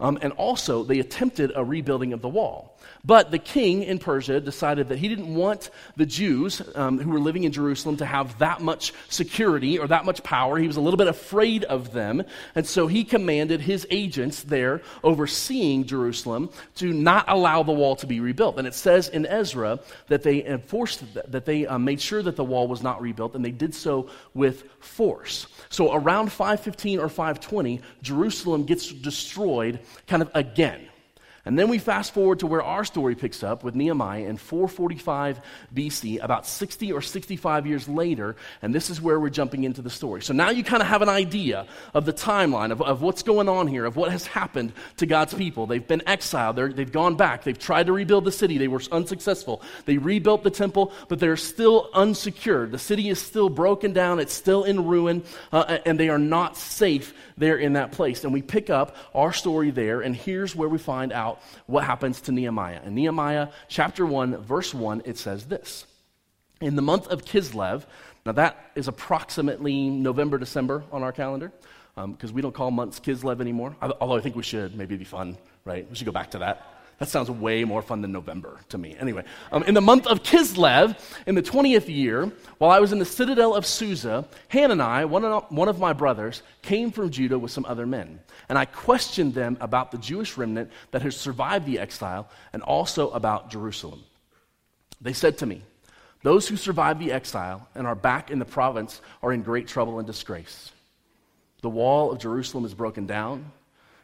Um, 0.00 0.18
and 0.22 0.32
also, 0.34 0.82
they 0.82 0.98
attempted 0.98 1.52
a 1.54 1.64
rebuilding 1.64 2.12
of 2.12 2.22
the 2.22 2.28
wall. 2.28 2.77
But 3.04 3.30
the 3.30 3.38
king 3.38 3.82
in 3.82 3.98
Persia 3.98 4.40
decided 4.40 4.88
that 4.88 4.98
he 4.98 5.08
didn't 5.08 5.34
want 5.34 5.70
the 5.96 6.06
Jews 6.06 6.60
um, 6.74 6.98
who 6.98 7.10
were 7.10 7.20
living 7.20 7.44
in 7.44 7.52
Jerusalem 7.52 7.96
to 7.98 8.06
have 8.06 8.38
that 8.38 8.60
much 8.60 8.92
security 9.08 9.78
or 9.78 9.86
that 9.86 10.04
much 10.04 10.22
power. 10.22 10.58
He 10.58 10.66
was 10.66 10.76
a 10.76 10.80
little 10.80 10.98
bit 10.98 11.06
afraid 11.06 11.64
of 11.64 11.92
them. 11.92 12.24
And 12.54 12.66
so 12.66 12.86
he 12.86 13.04
commanded 13.04 13.60
his 13.60 13.86
agents 13.90 14.42
there 14.42 14.82
overseeing 15.02 15.84
Jerusalem 15.84 16.50
to 16.76 16.92
not 16.92 17.24
allow 17.28 17.62
the 17.62 17.72
wall 17.72 17.96
to 17.96 18.06
be 18.06 18.20
rebuilt. 18.20 18.58
And 18.58 18.66
it 18.66 18.74
says 18.74 19.08
in 19.08 19.26
Ezra 19.26 19.78
that 20.08 20.22
they 20.22 20.44
enforced 20.44 21.02
that, 21.14 21.44
they 21.44 21.66
uh, 21.66 21.78
made 21.78 22.00
sure 22.00 22.22
that 22.22 22.36
the 22.36 22.44
wall 22.44 22.68
was 22.68 22.82
not 22.82 23.00
rebuilt, 23.00 23.34
and 23.34 23.44
they 23.44 23.50
did 23.50 23.74
so 23.74 24.10
with 24.34 24.64
force. 24.80 25.46
So 25.70 25.94
around 25.94 26.32
515 26.32 26.98
or 26.98 27.08
520, 27.08 27.80
Jerusalem 28.02 28.64
gets 28.64 28.92
destroyed 28.92 29.80
kind 30.06 30.22
of 30.22 30.30
again. 30.34 30.87
And 31.48 31.58
then 31.58 31.68
we 31.68 31.78
fast 31.78 32.12
forward 32.12 32.40
to 32.40 32.46
where 32.46 32.62
our 32.62 32.84
story 32.84 33.14
picks 33.14 33.42
up 33.42 33.64
with 33.64 33.74
Nehemiah 33.74 34.26
in 34.26 34.36
445 34.36 35.40
BC, 35.74 36.22
about 36.22 36.46
60 36.46 36.92
or 36.92 37.00
65 37.00 37.66
years 37.66 37.88
later, 37.88 38.36
and 38.60 38.74
this 38.74 38.90
is 38.90 39.00
where 39.00 39.18
we're 39.18 39.30
jumping 39.30 39.64
into 39.64 39.80
the 39.80 39.88
story. 39.88 40.20
So 40.20 40.34
now 40.34 40.50
you 40.50 40.62
kind 40.62 40.82
of 40.82 40.88
have 40.88 41.00
an 41.00 41.08
idea 41.08 41.66
of 41.94 42.04
the 42.04 42.12
timeline 42.12 42.70
of, 42.70 42.82
of 42.82 43.00
what's 43.00 43.22
going 43.22 43.48
on 43.48 43.66
here, 43.66 43.86
of 43.86 43.96
what 43.96 44.12
has 44.12 44.26
happened 44.26 44.74
to 44.98 45.06
God's 45.06 45.32
people. 45.32 45.66
They've 45.66 45.88
been 45.88 46.06
exiled, 46.06 46.56
they 46.56 46.82
have 46.82 46.92
gone 46.92 47.16
back, 47.16 47.44
they've 47.44 47.58
tried 47.58 47.86
to 47.86 47.94
rebuild 47.94 48.26
the 48.26 48.32
city, 48.32 48.58
they 48.58 48.68
were 48.68 48.82
unsuccessful. 48.92 49.62
They 49.86 49.96
rebuilt 49.96 50.42
the 50.42 50.50
temple, 50.50 50.92
but 51.08 51.18
they're 51.18 51.38
still 51.38 51.88
unsecured. 51.94 52.72
The 52.72 52.78
city 52.78 53.08
is 53.08 53.22
still 53.22 53.48
broken 53.48 53.94
down, 53.94 54.18
it's 54.18 54.34
still 54.34 54.64
in 54.64 54.84
ruin, 54.84 55.24
uh, 55.50 55.78
and 55.86 55.98
they 55.98 56.10
are 56.10 56.18
not 56.18 56.58
safe 56.58 57.14
there 57.38 57.56
in 57.56 57.72
that 57.72 57.92
place. 57.92 58.24
And 58.24 58.34
we 58.34 58.42
pick 58.42 58.68
up 58.68 58.96
our 59.14 59.32
story 59.32 59.70
there, 59.70 60.02
and 60.02 60.14
here's 60.14 60.54
where 60.54 60.68
we 60.68 60.76
find 60.76 61.10
out 61.10 61.37
what 61.66 61.84
happens 61.84 62.20
to 62.22 62.32
Nehemiah. 62.32 62.80
In 62.84 62.94
Nehemiah 62.94 63.48
chapter 63.68 64.04
1, 64.06 64.38
verse 64.38 64.74
1, 64.74 65.02
it 65.04 65.18
says 65.18 65.46
this 65.46 65.86
In 66.60 66.76
the 66.76 66.82
month 66.82 67.08
of 67.08 67.24
Kislev, 67.24 67.84
now 68.24 68.32
that 68.32 68.70
is 68.74 68.88
approximately 68.88 69.88
November, 69.88 70.38
December 70.38 70.84
on 70.92 71.02
our 71.02 71.12
calendar, 71.12 71.52
because 71.94 72.30
um, 72.30 72.34
we 72.34 72.42
don't 72.42 72.54
call 72.54 72.70
months 72.70 73.00
Kislev 73.00 73.40
anymore, 73.40 73.76
although 73.80 74.16
I 74.16 74.20
think 74.20 74.36
we 74.36 74.42
should. 74.42 74.76
Maybe 74.76 74.94
it'd 74.94 75.00
be 75.00 75.04
fun, 75.04 75.36
right? 75.64 75.88
We 75.88 75.96
should 75.96 76.06
go 76.06 76.12
back 76.12 76.30
to 76.32 76.38
that. 76.40 76.77
That 76.98 77.08
sounds 77.08 77.30
way 77.30 77.62
more 77.64 77.80
fun 77.80 78.02
than 78.02 78.10
November 78.10 78.58
to 78.70 78.78
me. 78.78 78.96
Anyway, 78.98 79.22
um, 79.52 79.62
in 79.62 79.74
the 79.74 79.80
month 79.80 80.08
of 80.08 80.24
Kislev, 80.24 80.98
in 81.28 81.36
the 81.36 81.42
20th 81.42 81.88
year, 81.88 82.32
while 82.58 82.72
I 82.72 82.80
was 82.80 82.92
in 82.92 82.98
the 82.98 83.04
citadel 83.04 83.54
of 83.54 83.64
Susa, 83.64 84.26
Hanani, 84.48 85.04
one 85.04 85.24
of, 85.24 85.44
one 85.50 85.68
of 85.68 85.78
my 85.78 85.92
brothers, 85.92 86.42
came 86.60 86.90
from 86.90 87.10
Judah 87.10 87.38
with 87.38 87.52
some 87.52 87.64
other 87.66 87.86
men. 87.86 88.18
And 88.48 88.58
I 88.58 88.64
questioned 88.64 89.32
them 89.32 89.56
about 89.60 89.92
the 89.92 89.98
Jewish 89.98 90.36
remnant 90.36 90.72
that 90.90 91.02
had 91.02 91.14
survived 91.14 91.66
the 91.66 91.78
exile 91.78 92.28
and 92.52 92.64
also 92.64 93.10
about 93.10 93.48
Jerusalem. 93.48 94.02
They 95.00 95.12
said 95.12 95.38
to 95.38 95.46
me, 95.46 95.62
Those 96.24 96.48
who 96.48 96.56
survived 96.56 96.98
the 96.98 97.12
exile 97.12 97.68
and 97.76 97.86
are 97.86 97.94
back 97.94 98.32
in 98.32 98.40
the 98.40 98.44
province 98.44 99.00
are 99.22 99.32
in 99.32 99.42
great 99.42 99.68
trouble 99.68 99.98
and 99.98 100.06
disgrace. 100.06 100.72
The 101.62 101.70
wall 101.70 102.10
of 102.10 102.18
Jerusalem 102.18 102.64
is 102.64 102.74
broken 102.74 103.06
down, 103.06 103.52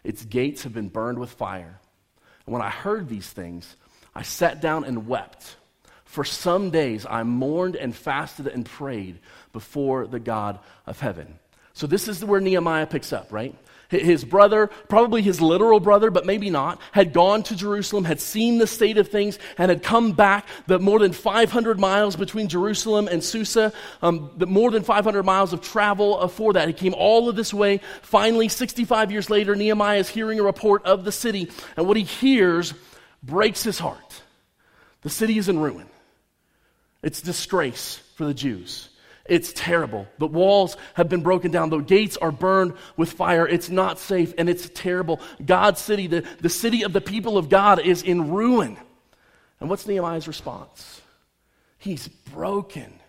its 0.04 0.24
gates 0.24 0.62
have 0.62 0.74
been 0.74 0.90
burned 0.90 1.18
with 1.18 1.30
fire. 1.30 1.80
And 2.46 2.52
when 2.52 2.62
I 2.62 2.70
heard 2.70 3.08
these 3.08 3.28
things, 3.28 3.76
I 4.14 4.22
sat 4.22 4.60
down 4.60 4.84
and 4.84 5.06
wept. 5.06 5.56
For 6.04 6.24
some 6.24 6.70
days 6.70 7.06
I 7.08 7.22
mourned 7.22 7.76
and 7.76 7.94
fasted 7.94 8.46
and 8.46 8.64
prayed 8.64 9.18
before 9.52 10.06
the 10.06 10.20
God 10.20 10.60
of 10.86 11.00
heaven. 11.00 11.38
So, 11.72 11.88
this 11.88 12.06
is 12.06 12.24
where 12.24 12.40
Nehemiah 12.40 12.86
picks 12.86 13.12
up, 13.12 13.32
right? 13.32 13.54
His 14.02 14.24
brother, 14.24 14.68
probably 14.88 15.22
his 15.22 15.40
literal 15.40 15.80
brother, 15.80 16.10
but 16.10 16.26
maybe 16.26 16.50
not, 16.50 16.80
had 16.92 17.12
gone 17.12 17.42
to 17.44 17.56
Jerusalem, 17.56 18.04
had 18.04 18.20
seen 18.20 18.58
the 18.58 18.66
state 18.66 18.98
of 18.98 19.08
things, 19.08 19.38
and 19.58 19.70
had 19.70 19.82
come 19.82 20.12
back 20.12 20.46
the 20.66 20.78
more 20.78 20.98
than 20.98 21.12
500 21.12 21.78
miles 21.78 22.16
between 22.16 22.48
Jerusalem 22.48 23.08
and 23.08 23.22
Susa, 23.22 23.72
um, 24.02 24.30
the 24.36 24.46
more 24.46 24.70
than 24.70 24.82
500 24.82 25.22
miles 25.22 25.52
of 25.52 25.60
travel 25.60 26.26
for 26.28 26.52
that. 26.54 26.68
He 26.68 26.74
came 26.74 26.94
all 26.94 27.28
of 27.28 27.36
this 27.36 27.52
way. 27.54 27.80
Finally, 28.02 28.48
65 28.48 29.12
years 29.12 29.30
later, 29.30 29.54
Nehemiah 29.54 29.98
is 29.98 30.08
hearing 30.08 30.40
a 30.40 30.42
report 30.42 30.84
of 30.84 31.04
the 31.04 31.12
city, 31.12 31.50
and 31.76 31.86
what 31.86 31.96
he 31.96 32.04
hears 32.04 32.74
breaks 33.22 33.62
his 33.62 33.78
heart. 33.78 34.22
The 35.02 35.10
city 35.10 35.38
is 35.38 35.48
in 35.48 35.58
ruin. 35.58 35.86
It's 37.02 37.20
disgrace 37.20 38.00
for 38.16 38.24
the 38.24 38.34
Jews. 38.34 38.88
It's 39.26 39.52
terrible. 39.54 40.06
The 40.18 40.26
walls 40.26 40.76
have 40.94 41.08
been 41.08 41.22
broken 41.22 41.50
down. 41.50 41.70
The 41.70 41.78
gates 41.78 42.16
are 42.18 42.30
burned 42.32 42.74
with 42.96 43.12
fire. 43.12 43.48
It's 43.48 43.70
not 43.70 43.98
safe 43.98 44.34
and 44.36 44.50
it's 44.50 44.68
terrible. 44.74 45.20
God's 45.44 45.80
city, 45.80 46.06
the, 46.06 46.24
the 46.40 46.50
city 46.50 46.82
of 46.82 46.92
the 46.92 47.00
people 47.00 47.38
of 47.38 47.48
God, 47.48 47.80
is 47.80 48.02
in 48.02 48.30
ruin. 48.30 48.76
And 49.60 49.70
what's 49.70 49.86
Nehemiah's 49.86 50.28
response? 50.28 51.00
He's 51.78 52.08
broken 52.08 53.00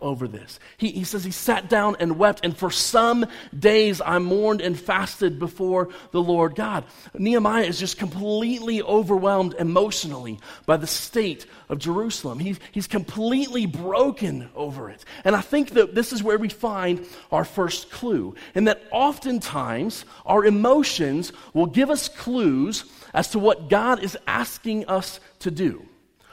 over 0.00 0.28
this. 0.28 0.58
He, 0.76 0.90
he 0.90 1.04
says 1.04 1.24
he 1.24 1.30
sat 1.30 1.68
down 1.68 1.96
and 2.00 2.18
wept, 2.18 2.44
and 2.44 2.56
for 2.56 2.70
some 2.70 3.26
days 3.56 4.00
I 4.00 4.18
mourned 4.18 4.60
and 4.60 4.78
fasted 4.78 5.38
before 5.38 5.90
the 6.10 6.22
Lord 6.22 6.54
God. 6.54 6.84
Nehemiah 7.14 7.64
is 7.64 7.78
just 7.78 7.98
completely 7.98 8.82
overwhelmed 8.82 9.54
emotionally 9.58 10.38
by 10.66 10.76
the 10.76 10.86
state 10.86 11.46
of 11.68 11.78
Jerusalem. 11.78 12.38
He, 12.38 12.56
he's 12.72 12.86
completely 12.86 13.66
broken 13.66 14.50
over 14.54 14.90
it. 14.90 15.04
And 15.24 15.36
I 15.36 15.40
think 15.40 15.70
that 15.70 15.94
this 15.94 16.12
is 16.12 16.22
where 16.22 16.38
we 16.38 16.48
find 16.48 17.06
our 17.30 17.44
first 17.44 17.90
clue, 17.90 18.34
and 18.54 18.68
that 18.68 18.82
oftentimes 18.92 20.04
our 20.24 20.44
emotions 20.44 21.32
will 21.52 21.66
give 21.66 21.90
us 21.90 22.08
clues 22.08 22.84
as 23.12 23.30
to 23.30 23.38
what 23.38 23.68
God 23.68 24.02
is 24.02 24.16
asking 24.26 24.86
us 24.86 25.20
to 25.40 25.50
do. 25.50 25.86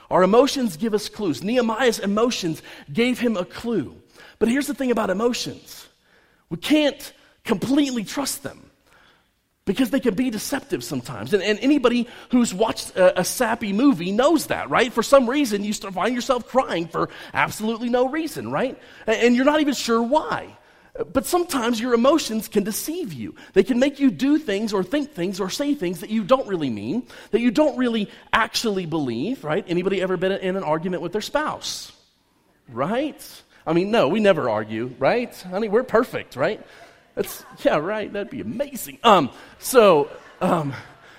Our 0.10 0.24
emotions 0.24 0.78
give 0.78 0.94
us 0.94 1.10
clues. 1.10 1.44
Nehemiah's 1.44 2.00
emotions 2.00 2.62
gave 2.92 3.20
him 3.20 3.38
a 3.38 3.46
clue. 3.46 3.96
But 4.40 4.50
here's 4.50 4.68
the 4.68 4.74
thing 4.74 4.92
about 4.92 5.10
emotions 5.10 5.88
we 6.50 6.58
can't 6.58 7.14
completely 7.44 8.04
trust 8.04 8.44
them 8.44 8.68
because 9.66 9.90
they 9.90 10.00
can 10.00 10.16
be 10.16 10.30
deceptive 10.30 10.84
sometimes. 10.84 11.34
And, 11.34 11.44
and 11.44 11.60
anybody 11.60 12.08
who's 12.32 12.54
watched 12.54 12.96
a, 12.96 13.20
a, 13.20 13.26
sappy 13.26 13.74
movie 13.74 14.14
knows 14.14 14.48
that, 14.48 14.70
right? 14.70 14.92
For 14.92 15.04
some 15.04 15.30
reason, 15.30 15.64
you 15.66 15.74
find 15.74 16.16
yourself 16.16 16.48
crying 16.48 16.88
for 16.88 17.10
absolutely 17.34 17.90
no 17.90 18.08
reason, 18.08 18.50
right? 18.50 18.80
And, 19.06 19.18
and 19.18 19.36
you're 19.36 19.46
not 19.46 19.60
even 19.60 19.74
sure 19.74 20.02
why. 20.02 20.57
But 21.14 21.26
sometimes 21.26 21.80
your 21.80 21.94
emotions 21.94 22.48
can 22.48 22.64
deceive 22.64 23.14
you. 23.14 23.36
They 23.54 23.64
can 23.64 23.80
make 23.80 24.00
you 24.00 24.10
do 24.10 24.38
things 24.38 24.74
or 24.74 24.84
think 24.84 25.14
things 25.14 25.40
or 25.40 25.50
say 25.50 25.76
things 25.76 26.00
that 26.02 26.10
you 26.10 26.24
don't 26.24 26.48
really 26.48 26.70
mean, 26.70 27.08
that 27.32 27.42
you 27.42 27.52
don't 27.52 27.78
really 27.78 28.10
actually 28.34 28.86
believe, 28.86 29.44
right? 29.44 29.64
Anybody 29.68 30.02
ever 30.02 30.18
been 30.18 30.32
in 30.32 30.56
an 30.56 30.64
argument 30.64 31.04
with 31.04 31.12
their 31.12 31.22
spouse? 31.22 31.92
Right? 32.70 33.22
I 33.66 33.74
mean, 33.74 33.92
no, 33.92 34.08
we 34.08 34.20
never 34.20 34.50
argue, 34.50 34.96
right? 34.98 35.34
Honey, 35.42 35.70
we're 35.70 35.84
perfect, 35.84 36.36
right? 36.36 36.66
That's 37.16 37.44
yeah, 37.64 37.78
right. 37.78 38.12
That'd 38.12 38.30
be 38.30 38.42
amazing. 38.42 39.00
Um, 39.04 39.32
so 39.60 40.10
um, 40.42 40.74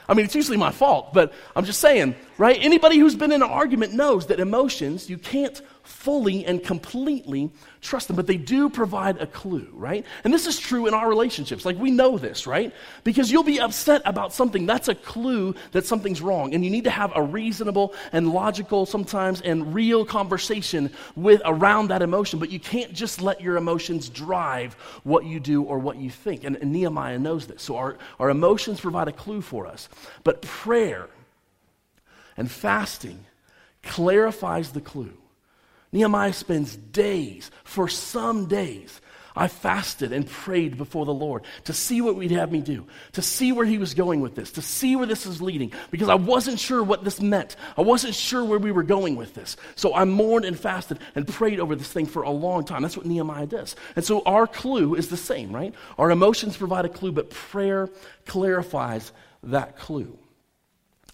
I 0.09 0.15
mean, 0.15 0.25
it's 0.25 0.35
usually 0.35 0.57
my 0.57 0.71
fault, 0.71 1.13
but 1.13 1.35
I'm 1.55 1.67
just 1.67 1.81
saying, 1.81 2.15
right? 2.39 2.57
Anybody 2.59 2.99
who's 2.99 3.15
been 3.15 3.31
in 3.31 3.43
an 3.43 3.51
argument 3.51 3.93
knows 3.93 4.27
that 4.29 4.41
emotions, 4.41 5.11
you 5.11 5.19
can't 5.19 5.61
fully 5.89 6.45
and 6.45 6.63
completely 6.63 7.51
trust 7.81 8.09
them, 8.09 8.17
but 8.17 8.27
they 8.27 8.37
do 8.37 8.69
provide 8.69 9.21
a 9.21 9.27
clue, 9.27 9.67
right? 9.73 10.05
And 10.23 10.33
this 10.33 10.47
is 10.47 10.59
true 10.59 10.87
in 10.87 10.95
our 10.95 11.09
relationships. 11.09 11.65
Like, 11.65 11.79
we 11.79 11.91
know 11.91 12.19
this, 12.19 12.47
right? 12.47 12.73
Because 13.05 13.33
you'll 13.33 13.43
be 13.43 13.59
upset 13.59 14.03
about 14.05 14.33
something. 14.33 14.67
That's 14.67 14.89
a 14.89 14.95
clue 14.95 15.55
that 15.73 15.87
something's 15.87 16.21
wrong. 16.21 16.55
And 16.55 16.65
you 16.65 16.71
need 16.71 16.85
to 16.85 16.91
have 16.91 17.13
a 17.17 17.23
reasonable 17.23 17.95
and 18.13 18.31
logical, 18.31 18.85
sometimes, 18.85 19.41
and 19.41 19.75
real 19.75 20.05
conversation 20.05 20.93
with 21.17 21.41
around 21.45 21.89
that 21.89 22.03
emotion. 22.03 22.39
But 22.39 22.51
you 22.51 22.61
can't 22.61 22.93
just 22.93 23.21
let 23.23 23.41
your 23.41 23.57
emotions 23.57 24.09
drive 24.09 24.75
what 25.05 25.25
you 25.25 25.41
do 25.41 25.63
or 25.63 25.79
what 25.79 25.97
you 25.97 26.11
think. 26.11 26.45
And, 26.45 26.57
and 26.57 26.71
Nehemiah 26.73 27.19
knows 27.19 27.47
this. 27.47 27.63
So 27.63 27.77
our, 27.77 27.97
our 28.21 28.29
emotions 28.29 28.81
provide 28.81 29.09
a 29.09 29.13
clue 29.13 29.41
for 29.41 29.67
us. 29.67 29.89
But 30.23 30.43
prayer 30.43 31.09
and 32.37 32.51
fasting 32.51 33.25
clarifies 33.83 34.73
the 34.73 34.81
clue. 34.81 35.18
Nehemiah 35.93 36.33
spends 36.33 36.77
days, 36.77 37.51
for 37.65 37.89
some 37.89 38.47
days, 38.47 39.01
I 39.39 39.47
fasted 39.47 40.13
and 40.13 40.27
prayed 40.27 40.77
before 40.77 41.07
the 41.07 41.15
Lord 41.15 41.45
to 41.65 41.73
see 41.73 42.01
what 42.01 42.17
we'd 42.17 42.33
have 42.33 42.51
me 42.51 42.61
do, 42.61 42.89
to 43.13 43.23
see 43.23 43.53
where 43.53 43.65
he 43.65 43.79
was 43.79 43.95
going 43.95 44.21
with 44.21 44.35
this, 44.35 44.51
to 44.53 44.63
see 44.63 44.97
where 44.97 45.07
this 45.07 45.27
is 45.27 45.41
leading, 45.41 45.73
because 45.93 46.09
I 46.09 46.17
wasn't 46.17 46.59
sure 46.59 46.83
what 46.83 47.05
this 47.05 47.21
meant. 47.21 47.55
I 47.77 47.83
wasn't 47.83 48.17
sure 48.17 48.45
where 48.45 48.59
we 48.59 48.73
were 48.73 48.83
going 48.83 49.15
with 49.15 49.35
this. 49.35 49.57
So 49.77 49.95
I 49.95 50.05
mourned 50.05 50.45
and 50.45 50.59
fasted 50.59 50.99
and 51.15 51.27
prayed 51.27 51.61
over 51.61 51.77
this 51.77 51.93
thing 51.93 52.07
for 52.07 52.23
a 52.23 52.31
long 52.31 52.65
time. 52.65 52.83
That's 52.83 52.97
what 52.97 53.07
Nehemiah 53.07 53.47
does. 53.47 53.77
And 53.95 54.05
so 54.05 54.23
our 54.27 54.49
clue 54.49 54.97
is 54.97 55.09
the 55.09 55.17
same, 55.17 55.53
right? 55.53 55.73
Our 55.99 56.11
emotions 56.11 56.57
provide 56.57 56.85
a 56.85 56.89
clue, 56.89 57.13
but 57.13 57.31
prayer 57.31 57.89
clarifies 58.27 59.13
that 59.45 59.79
clue. 59.79 60.19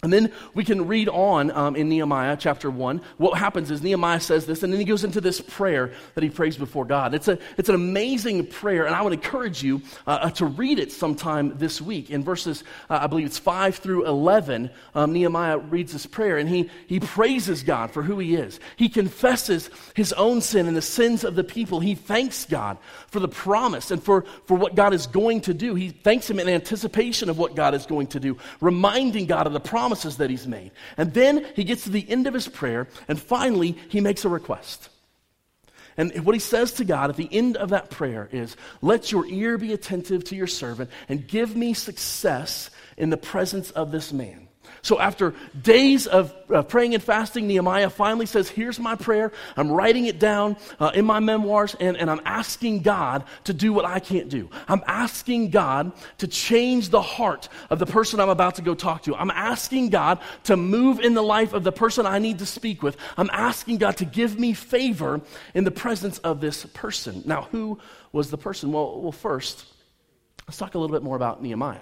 And 0.05 0.13
then 0.13 0.31
we 0.53 0.63
can 0.63 0.87
read 0.87 1.09
on 1.09 1.49
um, 1.49 1.75
in 1.75 1.89
Nehemiah 1.89 2.37
chapter 2.39 2.69
1. 2.69 3.01
What 3.17 3.39
happens 3.39 3.71
is 3.71 3.81
Nehemiah 3.81 4.19
says 4.19 4.45
this, 4.45 4.61
and 4.61 4.71
then 4.71 4.79
he 4.79 4.85
goes 4.85 5.03
into 5.03 5.19
this 5.19 5.41
prayer 5.41 5.93
that 6.13 6.23
he 6.23 6.29
prays 6.29 6.57
before 6.57 6.85
God. 6.85 7.15
It's, 7.15 7.27
a, 7.27 7.39
it's 7.57 7.69
an 7.69 7.75
amazing 7.75 8.45
prayer, 8.45 8.85
and 8.85 8.93
I 8.93 9.01
would 9.01 9.13
encourage 9.13 9.63
you 9.63 9.81
uh, 10.05 10.19
uh 10.21 10.29
to 10.29 10.45
read 10.45 10.77
it 10.77 10.91
sometime 10.91 11.57
this 11.57 11.81
week. 11.81 12.11
In 12.11 12.23
verses, 12.23 12.63
uh, 12.87 12.99
I 13.01 13.07
believe 13.07 13.25
it's 13.25 13.39
5 13.39 13.77
through 13.77 14.05
11, 14.05 14.69
um, 14.93 15.11
Nehemiah 15.11 15.57
reads 15.57 15.93
this 15.93 16.05
prayer, 16.05 16.37
and 16.37 16.47
he, 16.47 16.69
he 16.85 16.99
praises 16.99 17.63
God 17.63 17.89
for 17.89 18.03
who 18.03 18.19
he 18.19 18.35
is. 18.35 18.59
He 18.75 18.89
confesses 18.89 19.71
his 19.95 20.13
own 20.13 20.39
sin 20.39 20.67
and 20.67 20.77
the 20.77 20.83
sins 20.83 21.23
of 21.23 21.33
the 21.33 21.43
people. 21.43 21.79
He 21.79 21.95
thanks 21.95 22.45
God 22.45 22.77
for 23.07 23.19
the 23.19 23.27
promise 23.27 23.89
and 23.89 24.03
for, 24.03 24.23
for 24.45 24.55
what 24.55 24.75
God 24.75 24.93
is 24.93 25.07
going 25.07 25.41
to 25.41 25.53
do. 25.55 25.73
He 25.73 25.89
thanks 25.89 26.29
him 26.29 26.39
in 26.39 26.47
anticipation 26.47 27.27
of 27.27 27.39
what 27.39 27.55
God 27.55 27.73
is 27.73 27.87
going 27.87 28.05
to 28.07 28.19
do, 28.19 28.37
reminding 28.61 29.25
God 29.25 29.47
of 29.47 29.53
the 29.53 29.59
promise 29.59 29.94
promises 29.95 30.17
that 30.17 30.29
he's 30.29 30.45
made. 30.45 30.71
And 30.97 31.13
then 31.13 31.45
he 31.55 31.63
gets 31.63 31.85
to 31.85 31.89
the 31.89 32.05
end 32.09 32.27
of 32.27 32.33
his 32.33 32.49
prayer, 32.49 32.87
and 33.07 33.21
finally, 33.21 33.77
he 33.87 34.01
makes 34.01 34.25
a 34.25 34.29
request. 34.29 34.89
And 35.97 36.11
what 36.25 36.35
he 36.35 36.39
says 36.39 36.73
to 36.73 36.83
God 36.83 37.09
at 37.09 37.15
the 37.15 37.29
end 37.31 37.55
of 37.55 37.69
that 37.69 37.89
prayer 37.89 38.27
is, 38.33 38.57
Let 38.81 39.13
your 39.13 39.25
ear 39.25 39.57
be 39.57 39.71
attentive 39.71 40.25
to 40.25 40.35
your 40.35 40.47
servant 40.47 40.89
and 41.07 41.25
give 41.25 41.55
me 41.55 41.73
success 41.73 42.69
in 42.97 43.09
the 43.09 43.17
presence 43.17 43.71
of 43.71 43.91
this 43.91 44.11
man. 44.11 44.49
So, 44.81 44.99
after 44.99 45.33
days 45.61 46.07
of 46.07 46.33
uh, 46.53 46.61
praying 46.63 46.93
and 46.93 47.03
fasting, 47.03 47.47
Nehemiah 47.47 47.89
finally 47.89 48.25
says, 48.25 48.49
Here's 48.49 48.79
my 48.79 48.95
prayer. 48.95 49.31
I'm 49.57 49.71
writing 49.71 50.05
it 50.05 50.19
down 50.19 50.57
uh, 50.79 50.91
in 50.93 51.05
my 51.05 51.19
memoirs, 51.19 51.75
and, 51.79 51.97
and 51.97 52.09
I'm 52.09 52.21
asking 52.25 52.81
God 52.81 53.23
to 53.45 53.53
do 53.53 53.73
what 53.73 53.85
I 53.85 53.99
can't 53.99 54.29
do. 54.29 54.49
I'm 54.67 54.83
asking 54.85 55.49
God 55.49 55.91
to 56.19 56.27
change 56.27 56.89
the 56.89 57.01
heart 57.01 57.49
of 57.69 57.79
the 57.79 57.85
person 57.85 58.19
I'm 58.19 58.29
about 58.29 58.55
to 58.55 58.61
go 58.61 58.75
talk 58.75 59.03
to. 59.03 59.15
I'm 59.15 59.31
asking 59.31 59.89
God 59.89 60.19
to 60.43 60.55
move 60.55 60.99
in 60.99 61.13
the 61.13 61.23
life 61.23 61.53
of 61.53 61.63
the 61.63 61.71
person 61.71 62.05
I 62.05 62.19
need 62.19 62.39
to 62.39 62.45
speak 62.45 62.83
with. 62.83 62.97
I'm 63.17 63.29
asking 63.31 63.77
God 63.77 63.97
to 63.97 64.05
give 64.05 64.39
me 64.39 64.53
favor 64.53 65.21
in 65.53 65.63
the 65.63 65.71
presence 65.71 66.19
of 66.19 66.41
this 66.41 66.65
person. 66.65 67.23
Now, 67.25 67.43
who 67.51 67.79
was 68.11 68.29
the 68.29 68.37
person? 68.37 68.71
Well, 68.71 69.01
well 69.01 69.11
first, 69.11 69.65
let's 70.47 70.57
talk 70.57 70.75
a 70.75 70.79
little 70.79 70.95
bit 70.95 71.03
more 71.03 71.15
about 71.15 71.41
Nehemiah. 71.41 71.81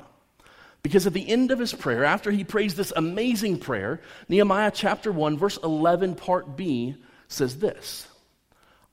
Because 0.84 1.08
at 1.08 1.14
the 1.14 1.28
end 1.28 1.50
of 1.52 1.60
his 1.60 1.74
prayer, 1.74 2.04
after 2.04 2.30
he 2.30 2.44
prays 2.44 2.76
this 2.76 2.92
amazing 2.96 3.60
prayer, 3.60 4.02
Nehemiah 4.28 4.72
chapter 4.74 5.12
1, 5.12 5.38
verse 5.38 5.58
11, 5.64 6.16
part 6.16 6.58
B 6.58 6.98
says 7.30 7.58
this 7.58 8.08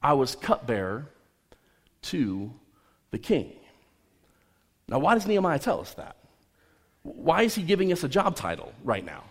I 0.00 0.14
was 0.14 0.36
cupbearer 0.36 1.08
to 2.02 2.52
the 3.10 3.18
king. 3.18 3.52
Now, 4.88 5.00
why 5.00 5.14
does 5.14 5.26
Nehemiah 5.26 5.58
tell 5.58 5.80
us 5.80 5.92
that? 5.94 6.16
Why 7.02 7.42
is 7.42 7.54
he 7.54 7.62
giving 7.62 7.92
us 7.92 8.04
a 8.04 8.08
job 8.08 8.36
title 8.36 8.72
right 8.84 9.04
now? 9.04 9.24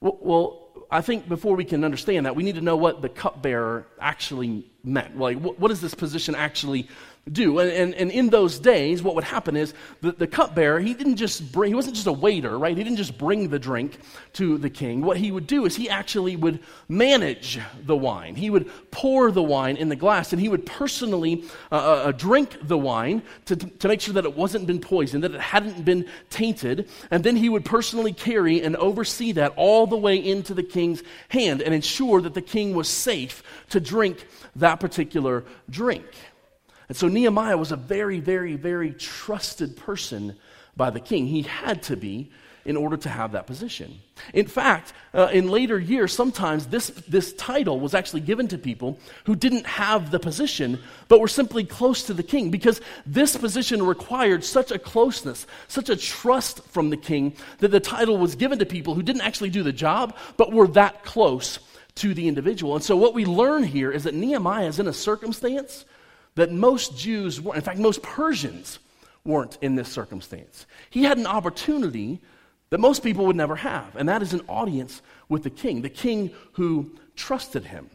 Well, 0.00 0.62
I 0.90 1.00
think 1.00 1.28
before 1.28 1.54
we 1.54 1.64
can 1.64 1.84
understand 1.84 2.26
that, 2.26 2.34
we 2.34 2.42
need 2.42 2.56
to 2.56 2.60
know 2.60 2.76
what 2.76 3.00
the 3.00 3.08
cupbearer 3.08 3.86
actually 4.00 4.66
meant. 4.82 5.16
Like, 5.16 5.38
what, 5.38 5.60
what 5.60 5.68
does 5.68 5.80
this 5.80 5.94
position 5.94 6.34
actually 6.34 6.88
do. 7.30 7.60
And, 7.60 7.70
and, 7.70 7.94
and, 7.94 8.10
in 8.10 8.30
those 8.30 8.58
days, 8.58 9.00
what 9.00 9.14
would 9.14 9.22
happen 9.22 9.54
is 9.56 9.74
the, 10.00 10.10
the 10.10 10.26
cupbearer, 10.26 10.80
he 10.80 10.92
didn't 10.92 11.16
just 11.16 11.52
bring, 11.52 11.70
he 11.70 11.74
wasn't 11.74 11.94
just 11.94 12.08
a 12.08 12.12
waiter, 12.12 12.58
right? 12.58 12.76
He 12.76 12.82
didn't 12.82 12.96
just 12.96 13.16
bring 13.16 13.48
the 13.48 13.60
drink 13.60 13.98
to 14.34 14.58
the 14.58 14.68
king. 14.68 15.02
What 15.02 15.16
he 15.16 15.30
would 15.30 15.46
do 15.46 15.64
is 15.64 15.76
he 15.76 15.88
actually 15.88 16.34
would 16.34 16.58
manage 16.88 17.60
the 17.84 17.96
wine. 17.96 18.34
He 18.34 18.50
would 18.50 18.68
pour 18.90 19.30
the 19.30 19.42
wine 19.42 19.76
in 19.76 19.88
the 19.88 19.94
glass, 19.94 20.32
and 20.32 20.40
he 20.40 20.48
would 20.48 20.66
personally 20.66 21.44
uh, 21.70 21.76
uh, 21.76 21.78
uh 21.78 22.12
drink 22.12 22.56
the 22.62 22.78
wine 22.78 23.22
to, 23.44 23.54
to 23.54 23.88
make 23.88 24.00
sure 24.00 24.14
that 24.14 24.24
it 24.24 24.36
wasn't 24.36 24.66
been 24.66 24.80
poisoned, 24.80 25.22
that 25.22 25.32
it 25.32 25.40
hadn't 25.40 25.84
been 25.84 26.06
tainted. 26.28 26.88
And 27.12 27.22
then 27.22 27.36
he 27.36 27.48
would 27.48 27.64
personally 27.64 28.12
carry 28.12 28.62
and 28.62 28.74
oversee 28.76 29.30
that 29.32 29.52
all 29.56 29.86
the 29.86 29.96
way 29.96 30.16
into 30.16 30.54
the 30.54 30.64
king's 30.64 31.04
hand 31.28 31.62
and 31.62 31.72
ensure 31.72 32.20
that 32.20 32.34
the 32.34 32.42
king 32.42 32.74
was 32.74 32.88
safe 32.88 33.44
to 33.70 33.78
drink 33.78 34.26
that 34.56 34.80
particular 34.80 35.44
drink. 35.70 36.04
And 36.92 36.96
so 36.98 37.08
Nehemiah 37.08 37.56
was 37.56 37.72
a 37.72 37.76
very, 37.76 38.20
very, 38.20 38.54
very 38.54 38.92
trusted 38.92 39.78
person 39.78 40.36
by 40.76 40.90
the 40.90 41.00
king. 41.00 41.26
He 41.26 41.40
had 41.40 41.82
to 41.84 41.96
be 41.96 42.30
in 42.66 42.76
order 42.76 42.98
to 42.98 43.08
have 43.08 43.32
that 43.32 43.46
position. 43.46 43.98
In 44.34 44.46
fact, 44.46 44.92
uh, 45.14 45.30
in 45.32 45.48
later 45.48 45.78
years, 45.78 46.12
sometimes 46.12 46.66
this, 46.66 46.88
this 47.08 47.32
title 47.32 47.80
was 47.80 47.94
actually 47.94 48.20
given 48.20 48.46
to 48.48 48.58
people 48.58 48.98
who 49.24 49.34
didn't 49.34 49.64
have 49.64 50.10
the 50.10 50.20
position, 50.20 50.78
but 51.08 51.18
were 51.18 51.28
simply 51.28 51.64
close 51.64 52.02
to 52.02 52.12
the 52.12 52.22
king, 52.22 52.50
because 52.50 52.82
this 53.06 53.38
position 53.38 53.82
required 53.82 54.44
such 54.44 54.70
a 54.70 54.78
closeness, 54.78 55.46
such 55.68 55.88
a 55.88 55.96
trust 55.96 56.62
from 56.64 56.90
the 56.90 56.98
king, 56.98 57.34
that 57.60 57.68
the 57.68 57.80
title 57.80 58.18
was 58.18 58.34
given 58.34 58.58
to 58.58 58.66
people 58.66 58.94
who 58.94 59.02
didn't 59.02 59.22
actually 59.22 59.48
do 59.48 59.62
the 59.62 59.72
job, 59.72 60.14
but 60.36 60.52
were 60.52 60.68
that 60.68 61.04
close 61.04 61.58
to 61.94 62.12
the 62.12 62.28
individual. 62.28 62.74
And 62.74 62.84
so, 62.84 62.98
what 62.98 63.14
we 63.14 63.24
learn 63.24 63.62
here 63.62 63.90
is 63.90 64.04
that 64.04 64.12
Nehemiah 64.12 64.66
is 64.66 64.78
in 64.78 64.88
a 64.88 64.92
circumstance 64.92 65.86
that 66.34 66.50
most 66.50 66.96
Jews 66.96 67.40
weren't. 67.40 67.56
In 67.56 67.62
fact, 67.62 67.78
most 67.78 68.02
Persians 68.02 68.78
weren't 69.24 69.58
in 69.60 69.74
this 69.74 69.88
circumstance. 69.88 70.66
He 70.90 71.04
had 71.04 71.18
an 71.18 71.26
opportunity 71.26 72.20
that 72.70 72.78
most 72.78 73.02
people 73.02 73.26
would 73.26 73.36
never 73.36 73.56
have, 73.56 73.94
and 73.96 74.08
that 74.08 74.22
is 74.22 74.32
an 74.32 74.40
audience 74.48 75.02
with 75.28 75.42
the 75.42 75.50
king, 75.50 75.82
the 75.82 75.90
king 75.90 76.30
who 76.52 76.90
trusted 77.16 77.64
him. 77.64 77.90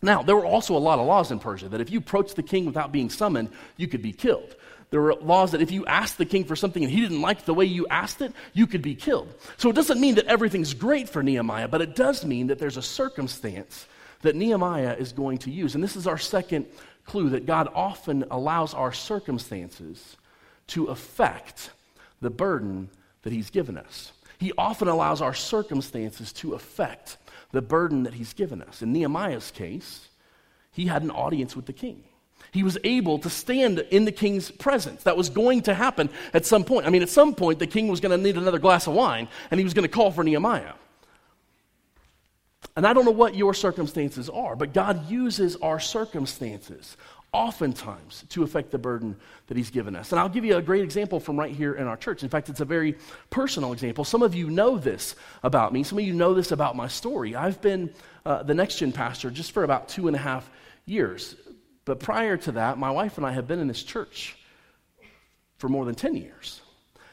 Now, 0.00 0.22
there 0.22 0.36
were 0.36 0.46
also 0.46 0.76
a 0.76 0.78
lot 0.78 0.98
of 0.98 1.06
laws 1.06 1.30
in 1.30 1.38
Persia 1.38 1.68
that 1.68 1.80
if 1.80 1.90
you 1.90 1.98
approached 1.98 2.36
the 2.36 2.42
king 2.42 2.64
without 2.64 2.92
being 2.92 3.10
summoned, 3.10 3.50
you 3.76 3.88
could 3.88 4.02
be 4.02 4.12
killed. 4.12 4.54
There 4.90 5.02
were 5.02 5.14
laws 5.14 5.50
that 5.52 5.60
if 5.60 5.70
you 5.70 5.84
asked 5.86 6.16
the 6.16 6.24
king 6.24 6.44
for 6.44 6.56
something 6.56 6.82
and 6.82 6.90
he 6.90 7.00
didn't 7.00 7.20
like 7.20 7.44
the 7.44 7.52
way 7.52 7.66
you 7.66 7.86
asked 7.88 8.22
it, 8.22 8.32
you 8.54 8.66
could 8.66 8.80
be 8.80 8.94
killed. 8.94 9.34
So 9.58 9.68
it 9.68 9.76
doesn't 9.76 10.00
mean 10.00 10.14
that 10.14 10.26
everything's 10.26 10.72
great 10.72 11.08
for 11.08 11.22
Nehemiah, 11.22 11.68
but 11.68 11.82
it 11.82 11.94
does 11.94 12.24
mean 12.24 12.46
that 12.46 12.58
there's 12.58 12.78
a 12.78 12.82
circumstance 12.82 13.86
that 14.22 14.34
Nehemiah 14.34 14.96
is 14.98 15.12
going 15.12 15.38
to 15.38 15.50
use. 15.50 15.74
And 15.74 15.84
this 15.84 15.96
is 15.96 16.06
our 16.06 16.18
second 16.18 16.66
clue 17.08 17.30
that 17.30 17.46
God 17.46 17.68
often 17.74 18.24
allows 18.30 18.74
our 18.74 18.92
circumstances 18.92 20.16
to 20.68 20.86
affect 20.86 21.70
the 22.20 22.30
burden 22.30 22.90
that 23.22 23.32
He's 23.32 23.50
given 23.50 23.76
us. 23.76 24.12
He 24.38 24.52
often 24.56 24.86
allows 24.86 25.20
our 25.20 25.34
circumstances 25.34 26.32
to 26.34 26.54
affect 26.54 27.16
the 27.50 27.62
burden 27.62 28.04
that 28.04 28.14
He's 28.14 28.32
given 28.32 28.62
us. 28.62 28.82
In 28.82 28.92
Nehemiah's 28.92 29.50
case, 29.50 30.08
he 30.78 30.86
had 30.86 31.02
an 31.02 31.10
audience 31.10 31.56
with 31.56 31.66
the 31.66 31.72
king. 31.72 32.04
He 32.52 32.62
was 32.62 32.78
able 32.84 33.18
to 33.18 33.28
stand 33.28 33.80
in 33.90 34.04
the 34.04 34.12
king's 34.12 34.48
presence. 34.50 35.02
That 35.02 35.16
was 35.16 35.28
going 35.28 35.62
to 35.62 35.74
happen 35.74 36.08
at 36.32 36.46
some 36.46 36.62
point. 36.62 36.86
I 36.86 36.90
mean, 36.90 37.02
at 37.02 37.08
some 37.08 37.34
point, 37.34 37.58
the 37.58 37.66
king 37.66 37.88
was 37.88 37.98
going 37.98 38.16
to 38.16 38.22
need 38.22 38.36
another 38.36 38.60
glass 38.60 38.86
of 38.86 38.94
wine, 38.94 39.26
and 39.50 39.58
he 39.58 39.64
was 39.64 39.74
going 39.74 39.82
to 39.82 39.88
call 39.88 40.12
for 40.12 40.22
Nehemiah. 40.22 40.74
And 42.78 42.86
I 42.86 42.92
don't 42.92 43.04
know 43.04 43.10
what 43.10 43.34
your 43.34 43.54
circumstances 43.54 44.30
are, 44.30 44.54
but 44.54 44.72
God 44.72 45.10
uses 45.10 45.56
our 45.56 45.80
circumstances, 45.80 46.96
oftentimes 47.32 48.22
to 48.28 48.44
affect 48.44 48.70
the 48.70 48.78
burden 48.78 49.16
that 49.48 49.56
He's 49.56 49.70
given 49.70 49.96
us. 49.96 50.12
And 50.12 50.20
I'll 50.20 50.28
give 50.28 50.44
you 50.44 50.54
a 50.54 50.62
great 50.62 50.84
example 50.84 51.18
from 51.18 51.36
right 51.36 51.52
here 51.52 51.74
in 51.74 51.88
our 51.88 51.96
church. 51.96 52.22
In 52.22 52.28
fact, 52.28 52.48
it's 52.48 52.60
a 52.60 52.64
very 52.64 52.96
personal 53.30 53.72
example. 53.72 54.04
Some 54.04 54.22
of 54.22 54.32
you 54.32 54.48
know 54.48 54.78
this 54.78 55.16
about 55.42 55.72
me, 55.72 55.82
some 55.82 55.98
of 55.98 56.04
you 56.04 56.14
know 56.14 56.34
this 56.34 56.52
about 56.52 56.76
my 56.76 56.86
story. 56.86 57.34
I've 57.34 57.60
been 57.60 57.92
uh, 58.24 58.44
the 58.44 58.54
next 58.54 58.76
gen 58.76 58.92
pastor 58.92 59.28
just 59.32 59.50
for 59.50 59.64
about 59.64 59.88
two 59.88 60.06
and 60.06 60.14
a 60.14 60.20
half 60.20 60.48
years. 60.86 61.34
But 61.84 61.98
prior 61.98 62.36
to 62.36 62.52
that, 62.52 62.78
my 62.78 62.92
wife 62.92 63.16
and 63.16 63.26
I 63.26 63.32
have 63.32 63.48
been 63.48 63.58
in 63.58 63.66
this 63.66 63.82
church 63.82 64.36
for 65.56 65.68
more 65.68 65.84
than 65.84 65.96
10 65.96 66.14
years. 66.14 66.60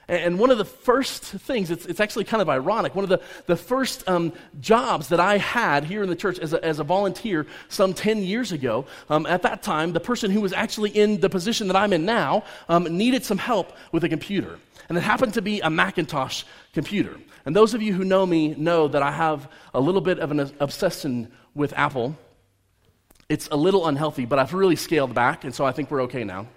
And 0.07 0.37
one 0.37 0.51
of 0.51 0.59
the 0.59 0.65
first 0.65 1.23
things, 1.23 1.71
it's, 1.71 1.85
it's 1.85 1.99
actually 1.99 2.25
kind 2.25 2.41
of 2.41 2.49
ironic, 2.49 2.93
one 2.93 3.03
of 3.03 3.09
the, 3.09 3.21
the 3.47 3.55
first 3.55 4.07
um, 4.07 4.33
jobs 4.59 5.07
that 5.09 5.19
I 5.19 5.37
had 5.37 5.83
here 5.83 6.03
in 6.03 6.09
the 6.09 6.15
church 6.15 6.37
as 6.37 6.53
a, 6.53 6.63
as 6.63 6.79
a 6.79 6.83
volunteer 6.83 7.47
some 7.69 7.93
10 7.93 8.19
years 8.19 8.51
ago, 8.51 8.85
um, 9.09 9.25
at 9.25 9.41
that 9.41 9.63
time, 9.63 9.93
the 9.93 9.99
person 9.99 10.29
who 10.29 10.41
was 10.41 10.53
actually 10.53 10.91
in 10.91 11.19
the 11.21 11.29
position 11.29 11.67
that 11.67 11.75
I'm 11.75 11.91
in 11.91 12.05
now 12.05 12.43
um, 12.69 12.83
needed 12.83 13.25
some 13.25 13.39
help 13.39 13.73
with 13.91 14.03
a 14.03 14.09
computer. 14.09 14.59
And 14.89 14.97
it 14.97 15.01
happened 15.01 15.33
to 15.33 15.41
be 15.41 15.59
a 15.61 15.69
Macintosh 15.69 16.43
computer. 16.73 17.17
And 17.45 17.55
those 17.55 17.73
of 17.73 17.81
you 17.81 17.93
who 17.93 18.03
know 18.03 18.25
me 18.25 18.49
know 18.55 18.87
that 18.87 19.01
I 19.01 19.11
have 19.11 19.49
a 19.73 19.79
little 19.79 20.01
bit 20.01 20.19
of 20.19 20.29
an 20.29 20.51
obsession 20.59 21.31
with 21.55 21.73
Apple. 21.73 22.15
It's 23.27 23.47
a 23.51 23.55
little 23.55 23.87
unhealthy, 23.87 24.25
but 24.25 24.37
I've 24.37 24.53
really 24.53 24.75
scaled 24.75 25.15
back, 25.15 25.45
and 25.45 25.55
so 25.55 25.65
I 25.65 25.71
think 25.71 25.89
we're 25.89 26.03
okay 26.03 26.23
now. 26.23 26.47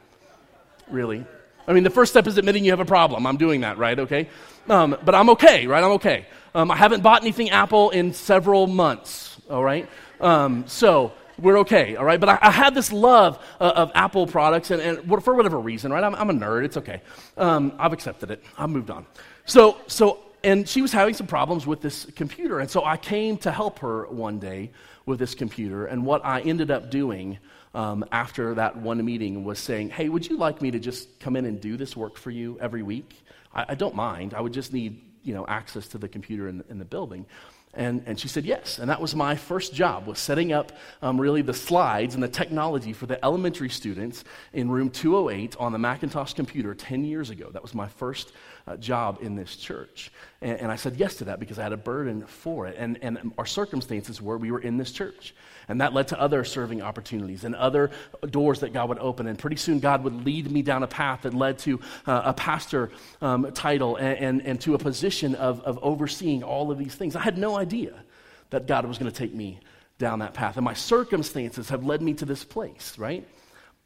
Really. 0.91 1.25
I 1.69 1.75
mean, 1.75 1.85
the 1.85 1.91
first 1.91 2.13
step 2.13 2.27
is 2.27 2.39
admitting 2.39 2.65
you 2.65 2.73
have 2.73 2.81
a 2.81 2.87
problem. 2.87 3.27
I'm 3.27 3.37
doing 3.37 3.61
that, 3.61 3.77
right? 3.77 3.99
Okay? 3.99 4.29
Um, 4.71 4.97
but 5.05 5.15
I'm 5.15 5.29
okay, 5.31 5.67
right? 5.67 5.85
I'm 5.85 5.93
okay. 5.93 6.27
Um, 6.55 6.71
I 6.71 6.77
haven't 6.77 7.03
bought 7.03 7.21
anything 7.21 7.51
Apple 7.51 7.91
in 7.91 8.15
several 8.15 8.67
months, 8.67 9.39
all 9.51 9.63
right? 9.63 9.87
Um, 10.19 10.67
so 10.67 11.13
we're 11.39 11.59
okay, 11.59 11.95
all 11.97 12.07
right? 12.07 12.19
But 12.19 12.31
I, 12.31 12.39
I 12.41 12.51
had 12.51 12.75
this 12.75 12.91
love 12.91 13.39
uh, 13.61 13.73
of 13.77 13.93
Apple 13.95 14.27
products, 14.27 14.71
and, 14.71 14.81
and, 14.81 15.23
for 15.23 15.35
whatever 15.35 15.61
reason, 15.61 15.93
right? 15.93 16.03
I'm, 16.03 16.15
I'm 16.15 16.31
a 16.31 16.33
nerd. 16.33 16.65
It's 16.65 16.79
okay. 16.79 17.03
Um, 17.37 17.75
I've 17.79 17.93
accepted 17.93 18.31
it. 18.31 18.43
I've 18.57 18.71
moved 18.71 18.89
on. 18.89 19.05
So, 19.45 19.77
so, 19.89 20.21
and 20.43 20.67
she 20.67 20.81
was 20.81 20.91
having 20.91 21.13
some 21.13 21.27
problems 21.27 21.67
with 21.67 21.83
this 21.83 22.07
computer, 22.17 22.61
and 22.61 22.71
so 22.71 22.83
I 22.83 22.97
came 22.97 23.37
to 23.39 23.53
help 23.53 23.81
her 23.81 24.07
one 24.07 24.39
day 24.39 24.71
with 25.05 25.19
this 25.19 25.35
computer, 25.35 25.85
and 25.85 26.07
what 26.07 26.25
I 26.25 26.41
ended 26.41 26.71
up 26.71 26.91
doing 26.91 27.39
um, 27.79 28.05
after 28.11 28.55
that 28.55 28.77
one 28.77 29.03
meeting 29.05 29.45
was 29.45 29.61
saying, 29.61 29.91
Hey, 29.91 30.09
would 30.09 30.29
you 30.29 30.37
like 30.37 30.61
me 30.61 30.73
to 30.73 30.81
just 30.81 31.21
come 31.21 31.37
in 31.37 31.45
and 31.45 31.61
do 31.61 31.77
this 31.77 31.97
work 31.97 32.17
for 32.17 32.33
you 32.33 32.59
every 32.61 32.83
week? 32.83 33.23
I, 33.55 33.67
I 33.69 33.75
don't 33.77 33.95
mind. 33.95 34.35
I 34.35 34.41
would 34.41 34.53
just 34.53 34.73
need 34.73 35.01
you 35.23 35.33
know, 35.33 35.47
access 35.47 35.87
to 35.89 35.99
the 35.99 36.09
computer 36.09 36.49
in, 36.49 36.65
in 36.69 36.81
the 36.81 36.85
building. 36.85 37.25
And, 37.75 38.03
and 38.07 38.19
she 38.19 38.27
said 38.27 38.45
yes. 38.45 38.81
And 38.81 38.91
that 38.91 39.01
was 39.01 39.15
my 39.15 39.37
first 39.37 39.75
job, 39.75 40.09
was 40.09 40.19
setting 40.19 40.53
up 40.53 40.73
um, 41.03 41.21
really 41.21 41.43
the 41.43 41.55
slides 41.55 42.15
and 42.15 42.23
the 42.23 42.29
technology 42.29 42.93
for 42.93 43.07
the 43.07 43.25
elementary 43.25 43.69
students 43.69 44.25
in 44.53 44.69
room 44.69 44.91
208 44.91 45.57
on 45.61 45.71
the 45.71 45.79
Macintosh 45.79 46.33
computer 46.33 46.75
10 46.75 47.05
years 47.05 47.31
ago. 47.31 47.49
That 47.53 47.63
was 47.63 47.75
my 47.75 47.87
first 47.87 48.33
uh, 48.69 48.77
job 48.77 49.19
in 49.23 49.35
this 49.35 49.57
church. 49.57 50.13
And, 50.43 50.61
and, 50.61 50.73
I 50.73 50.77
said 50.77 50.97
yes 50.97 51.17
to 51.17 51.25
that 51.25 51.41
because 51.41 51.59
I 51.59 51.63
had 51.63 51.73
a 51.73 51.79
burden 51.79 52.27
for 52.27 52.67
it. 52.67 52.77
And, 52.79 52.99
and 53.03 53.33
our 53.39 53.47
circumstances 53.47 54.21
were 54.21 54.37
we 54.37 54.51
were 54.51 54.61
in 54.61 54.77
this 54.77 54.93
church. 54.93 55.35
And 55.69 55.81
that 55.81 55.93
led 55.93 56.09
to 56.09 56.21
other 56.21 56.45
serving 56.45 56.83
opportunities 56.83 57.45
and 57.45 57.55
other 57.55 57.91
doors 58.31 58.61
that 58.61 58.73
God 58.73 58.89
would 58.91 58.99
open. 58.99 59.27
And 59.27 59.39
pretty 59.39 59.57
soon, 59.57 59.81
God 59.81 60.05
would 60.05 60.25
lead 60.25 60.51
me 60.51 60.63
down 60.63 60.83
a 60.83 60.87
path 60.87 61.23
that 61.23 61.35
led 61.35 61.59
to 61.61 61.81
uh, 62.07 62.23
a 62.27 62.35
pastor 62.35 62.91
um, 63.21 63.51
title 63.53 63.97
and, 63.97 64.19
and, 64.19 64.43
and, 64.43 64.61
to 64.63 64.75
a 64.75 64.79
position 64.79 65.35
of, 65.35 65.61
of 65.63 65.79
overseeing 65.83 66.43
all 66.43 66.71
of 66.71 66.79
these 66.79 66.95
things. 66.95 67.17
I 67.17 67.21
had 67.21 67.39
no 67.39 67.57
idea 67.57 67.95
that 68.51 68.67
God 68.67 68.87
was 68.87 68.99
going 68.99 69.11
to 69.11 69.17
take 69.17 69.35
me 69.35 69.61
down 69.99 70.21
that 70.21 70.35
path. 70.35 70.57
And 70.57 70.65
my 70.65 70.75
circumstances 70.75 71.69
have 71.71 71.85
led 71.85 72.03
me 72.03 72.15
to 72.15 72.25
this 72.25 72.45
place, 72.45 72.97
right? 72.99 73.27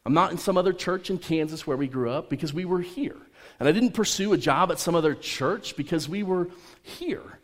I'm 0.05 0.13
not 0.13 0.31
in 0.31 0.37
some 0.37 0.57
other 0.57 0.73
church 0.73 1.09
in 1.09 1.17
Kansas 1.17 1.65
where 1.65 1.77
we 1.77 1.87
grew 1.87 2.09
up 2.09 2.29
because 2.29 2.53
we 2.53 2.65
were 2.65 2.81
here. 2.81 3.17
And 3.59 3.67
I 3.69 3.71
didn't 3.71 3.91
pursue 3.91 4.33
a 4.33 4.37
job 4.37 4.71
at 4.71 4.79
some 4.79 4.95
other 4.95 5.13
church 5.13 5.75
because 5.75 6.09
we 6.09 6.23
were 6.23 6.49
here. 6.81 7.39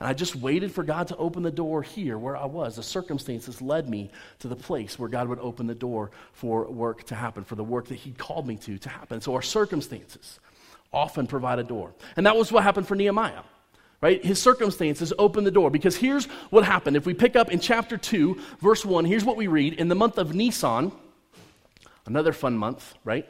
And 0.00 0.08
I 0.08 0.14
just 0.14 0.34
waited 0.34 0.72
for 0.72 0.82
God 0.82 1.08
to 1.08 1.16
open 1.18 1.42
the 1.42 1.50
door 1.50 1.82
here 1.82 2.16
where 2.16 2.34
I 2.34 2.46
was. 2.46 2.76
The 2.76 2.82
circumstances 2.82 3.60
led 3.60 3.88
me 3.88 4.10
to 4.38 4.48
the 4.48 4.56
place 4.56 4.98
where 4.98 5.10
God 5.10 5.28
would 5.28 5.38
open 5.40 5.66
the 5.66 5.74
door 5.74 6.10
for 6.32 6.64
work 6.70 7.04
to 7.04 7.14
happen, 7.14 7.44
for 7.44 7.54
the 7.54 7.64
work 7.64 7.88
that 7.88 7.96
He 7.96 8.12
called 8.12 8.46
me 8.46 8.56
to 8.56 8.78
to 8.78 8.88
happen. 8.88 9.20
So 9.20 9.34
our 9.34 9.42
circumstances 9.42 10.40
often 10.90 11.26
provide 11.26 11.58
a 11.58 11.62
door. 11.62 11.92
And 12.16 12.24
that 12.24 12.34
was 12.34 12.50
what 12.50 12.62
happened 12.62 12.88
for 12.88 12.94
Nehemiah. 12.94 13.42
Right? 14.00 14.24
His 14.24 14.40
circumstances 14.40 15.12
opened 15.18 15.46
the 15.46 15.50
door 15.50 15.68
because 15.68 15.94
here's 15.94 16.24
what 16.48 16.64
happened. 16.64 16.96
If 16.96 17.04
we 17.04 17.12
pick 17.12 17.36
up 17.36 17.50
in 17.50 17.60
chapter 17.60 17.98
2, 17.98 18.40
verse 18.58 18.82
1, 18.82 19.04
here's 19.04 19.26
what 19.26 19.36
we 19.36 19.46
read. 19.46 19.74
In 19.74 19.88
the 19.88 19.94
month 19.94 20.16
of 20.16 20.34
Nisan, 20.34 20.90
another 22.06 22.32
fun 22.32 22.56
month, 22.56 22.94
right? 23.04 23.28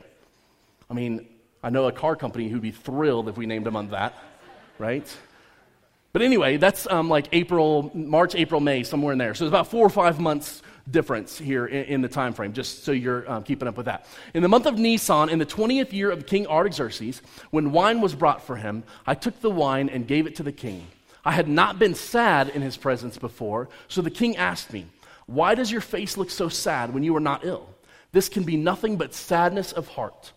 I 0.89 0.95
mean, 0.95 1.27
I 1.63 1.71
know 1.71 1.87
a 1.87 1.93
car 1.93 2.17
company 2.17 2.49
who'd 2.49 2.63
be 2.63 2.71
thrilled 2.71 3.29
if 3.29 3.37
we 3.37 3.47
named 3.47 3.67
a 3.67 3.71
month 3.71 3.91
that, 3.91 4.15
right? 4.79 5.07
But 6.13 6.23
anyway, 6.23 6.57
that's 6.57 6.87
um, 6.91 7.09
like 7.09 7.29
April, 7.33 7.91
March, 7.95 8.35
April, 8.35 8.61
May, 8.61 8.83
somewhere 8.83 9.13
in 9.13 9.19
there. 9.19 9.35
So 9.35 9.45
it's 9.45 9.51
about 9.51 9.69
four 9.69 9.87
or 9.87 9.91
five 9.91 10.19
months 10.19 10.63
difference 10.91 11.39
here 11.39 11.67
in, 11.67 11.85
in 11.85 12.01
the 12.01 12.09
time 12.09 12.33
frame, 12.33 12.53
just 12.53 12.85
so 12.85 12.93
you're 12.93 13.31
um, 13.31 13.43
keeping 13.43 13.69
up 13.69 13.77
with 13.77 13.87
that. 13.87 14.07
In 14.35 14.43
the 14.43 14.49
month 14.49 14.67
of 14.67 14.79
Nisan, 14.79 15.29
in 15.29 15.39
the 15.39 15.47
20th 15.47 15.93
year 15.93 16.11
of 16.11 16.27
King 16.27 16.47
Artaxerxes, 16.47 17.23
when 17.51 17.73
wine 17.73 18.01
was 18.01 18.15
brought 18.15 18.43
for 18.43 18.57
him, 18.57 18.83
I 19.07 19.15
took 19.15 19.41
the 19.41 19.51
wine 19.51 19.89
and 19.89 20.07
gave 20.07 20.27
it 20.27 20.37
to 20.37 20.43
the 20.43 20.53
king. 20.53 20.87
I 21.25 21.33
had 21.33 21.49
not 21.49 21.79
been 21.79 21.95
sad 21.95 22.49
in 22.49 22.63
his 22.63 22.77
presence 22.77 23.19
before, 23.19 23.69
so 23.89 24.01
the 24.03 24.11
king 24.11 24.37
asked 24.37 24.73
me, 24.73 24.87
Why 25.27 25.55
does 25.55 25.71
your 25.71 25.83
face 25.83 26.17
look 26.17 26.31
so 26.31 26.49
sad 26.49 26.95
when 26.95 27.03
you 27.03 27.15
are 27.15 27.21
not 27.21 27.45
ill? 27.45 27.69
This 28.13 28.29
can 28.29 28.43
be 28.43 28.57
nothing 28.57 28.97
but 28.97 29.15
sadness 29.15 29.73
of 29.73 29.87
heart. 29.89 30.33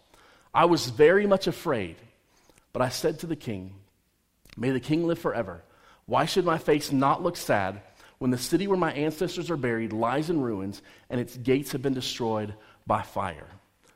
I 0.54 0.66
was 0.66 0.90
very 0.90 1.26
much 1.26 1.48
afraid, 1.48 1.96
but 2.74 2.82
I 2.82 2.90
said 2.90 3.20
to 3.20 3.28
the 3.28 3.36
king, 3.36 3.74
May 4.56 4.70
the 4.70 4.80
king 4.80 5.08
live 5.08 5.20
forever. 5.20 5.64
Why 6.06 6.26
should 6.26 6.46
my 6.46 6.58
face 6.58 6.92
not 6.92 7.24
look 7.24 7.38
sad 7.38 7.82
when 8.20 8.30
the 8.30 8.38
city 8.38 8.68
where 8.68 8.78
my 8.78 8.94
ancestors 8.94 9.50
are 9.50 9.58
buried 9.58 9.94
lies 9.94 10.30
in 10.30 10.42
ruins 10.42 10.82
and 11.10 11.20
its 11.20 11.38
gates 11.38 11.72
have 11.72 11.82
been 11.82 11.94
destroyed 11.94 12.54
by 12.86 13.02
fire? 13.02 13.48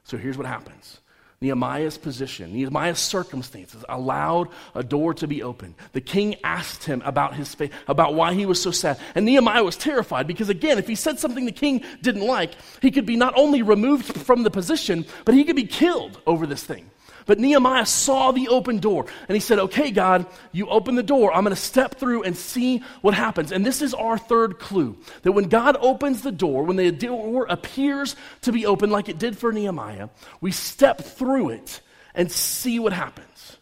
So 0.04 0.18
here's 0.18 0.38
what 0.38 0.48
happens. 0.48 1.00
Nehemiah's 1.40 2.00
position, 2.00 2.54
Nehemiah's 2.54 2.98
circumstances 2.98 3.86
allowed 3.88 4.50
a 4.74 4.84
door 4.84 5.14
to 5.16 5.28
be 5.28 5.44
opened. 5.44 5.76
The 5.92 6.02
king 6.02 6.36
asked 6.44 6.86
him 6.86 7.04
about 7.06 7.36
his 7.36 7.54
faith, 7.54 7.72
about 7.88 8.16
why 8.16 8.34
he 8.34 8.48
was 8.48 8.60
so 8.60 8.72
sad. 8.72 9.00
And 9.14 9.26
Nehemiah 9.26 9.64
was 9.64 9.78
terrified 9.78 10.26
because, 10.26 10.50
again, 10.50 10.80
if 10.80 10.88
he 10.88 10.96
said 10.96 11.20
something 11.20 11.46
the 11.46 11.52
king 11.52 11.84
didn't 12.02 12.26
like, 12.26 12.54
he 12.82 12.90
could 12.90 13.06
be 13.06 13.16
not 13.16 13.36
only 13.38 13.62
removed 13.62 14.06
from 14.06 14.42
the 14.42 14.50
position, 14.50 15.06
but 15.26 15.36
he 15.36 15.44
could 15.44 15.56
be 15.56 15.68
killed 15.68 16.20
over 16.26 16.48
this 16.48 16.64
thing. 16.64 16.90
But 17.28 17.40
Nehemiah 17.40 17.86
saw 17.86 18.32
the 18.32 18.48
open 18.48 18.80
door 18.80 19.06
and 19.28 19.36
he 19.36 19.42
said, 19.42 19.60
Okay, 19.60 19.92
God, 19.92 20.26
you 20.54 20.68
open 20.68 20.96
the 20.96 21.04
door. 21.04 21.34
I'm 21.34 21.44
going 21.44 21.56
to 21.56 21.62
step 21.62 21.96
through 21.96 22.24
and 22.24 22.36
see 22.36 22.80
what 23.02 23.14
happens. 23.14 23.52
And 23.52 23.66
this 23.66 23.82
is 23.82 23.94
our 23.94 24.18
third 24.18 24.60
clue 24.60 24.98
that 25.22 25.34
when 25.34 25.50
God 25.50 25.78
opens 25.80 26.22
the 26.22 26.32
door, 26.32 26.64
when 26.64 26.78
the 26.78 26.90
door 26.92 27.46
appears 27.50 28.16
to 28.42 28.52
be 28.52 28.66
open 28.66 28.90
like 28.90 29.10
it 29.10 29.20
did 29.20 29.38
for 29.38 29.52
Nehemiah, 29.52 30.10
we 30.40 30.52
step 30.52 31.02
through 31.02 31.50
it 31.50 31.82
and 32.16 32.32
see 32.32 32.80
what 32.80 32.94
happens. 32.94 33.58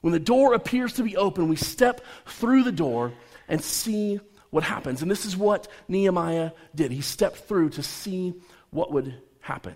When 0.00 0.12
the 0.12 0.20
door 0.20 0.54
appears 0.54 0.94
to 0.94 1.02
be 1.02 1.16
open, 1.16 1.48
we 1.48 1.56
step 1.56 2.00
through 2.26 2.62
the 2.62 2.72
door 2.72 3.12
and 3.48 3.62
see 3.62 4.20
what 4.50 4.62
happens. 4.62 5.02
And 5.02 5.10
this 5.10 5.26
is 5.26 5.36
what 5.36 5.66
Nehemiah 5.88 6.52
did. 6.74 6.92
He 6.92 7.02
stepped 7.02 7.38
through 7.38 7.70
to 7.70 7.82
see 7.82 8.34
what 8.70 8.92
would 8.92 9.14
happen. 9.40 9.74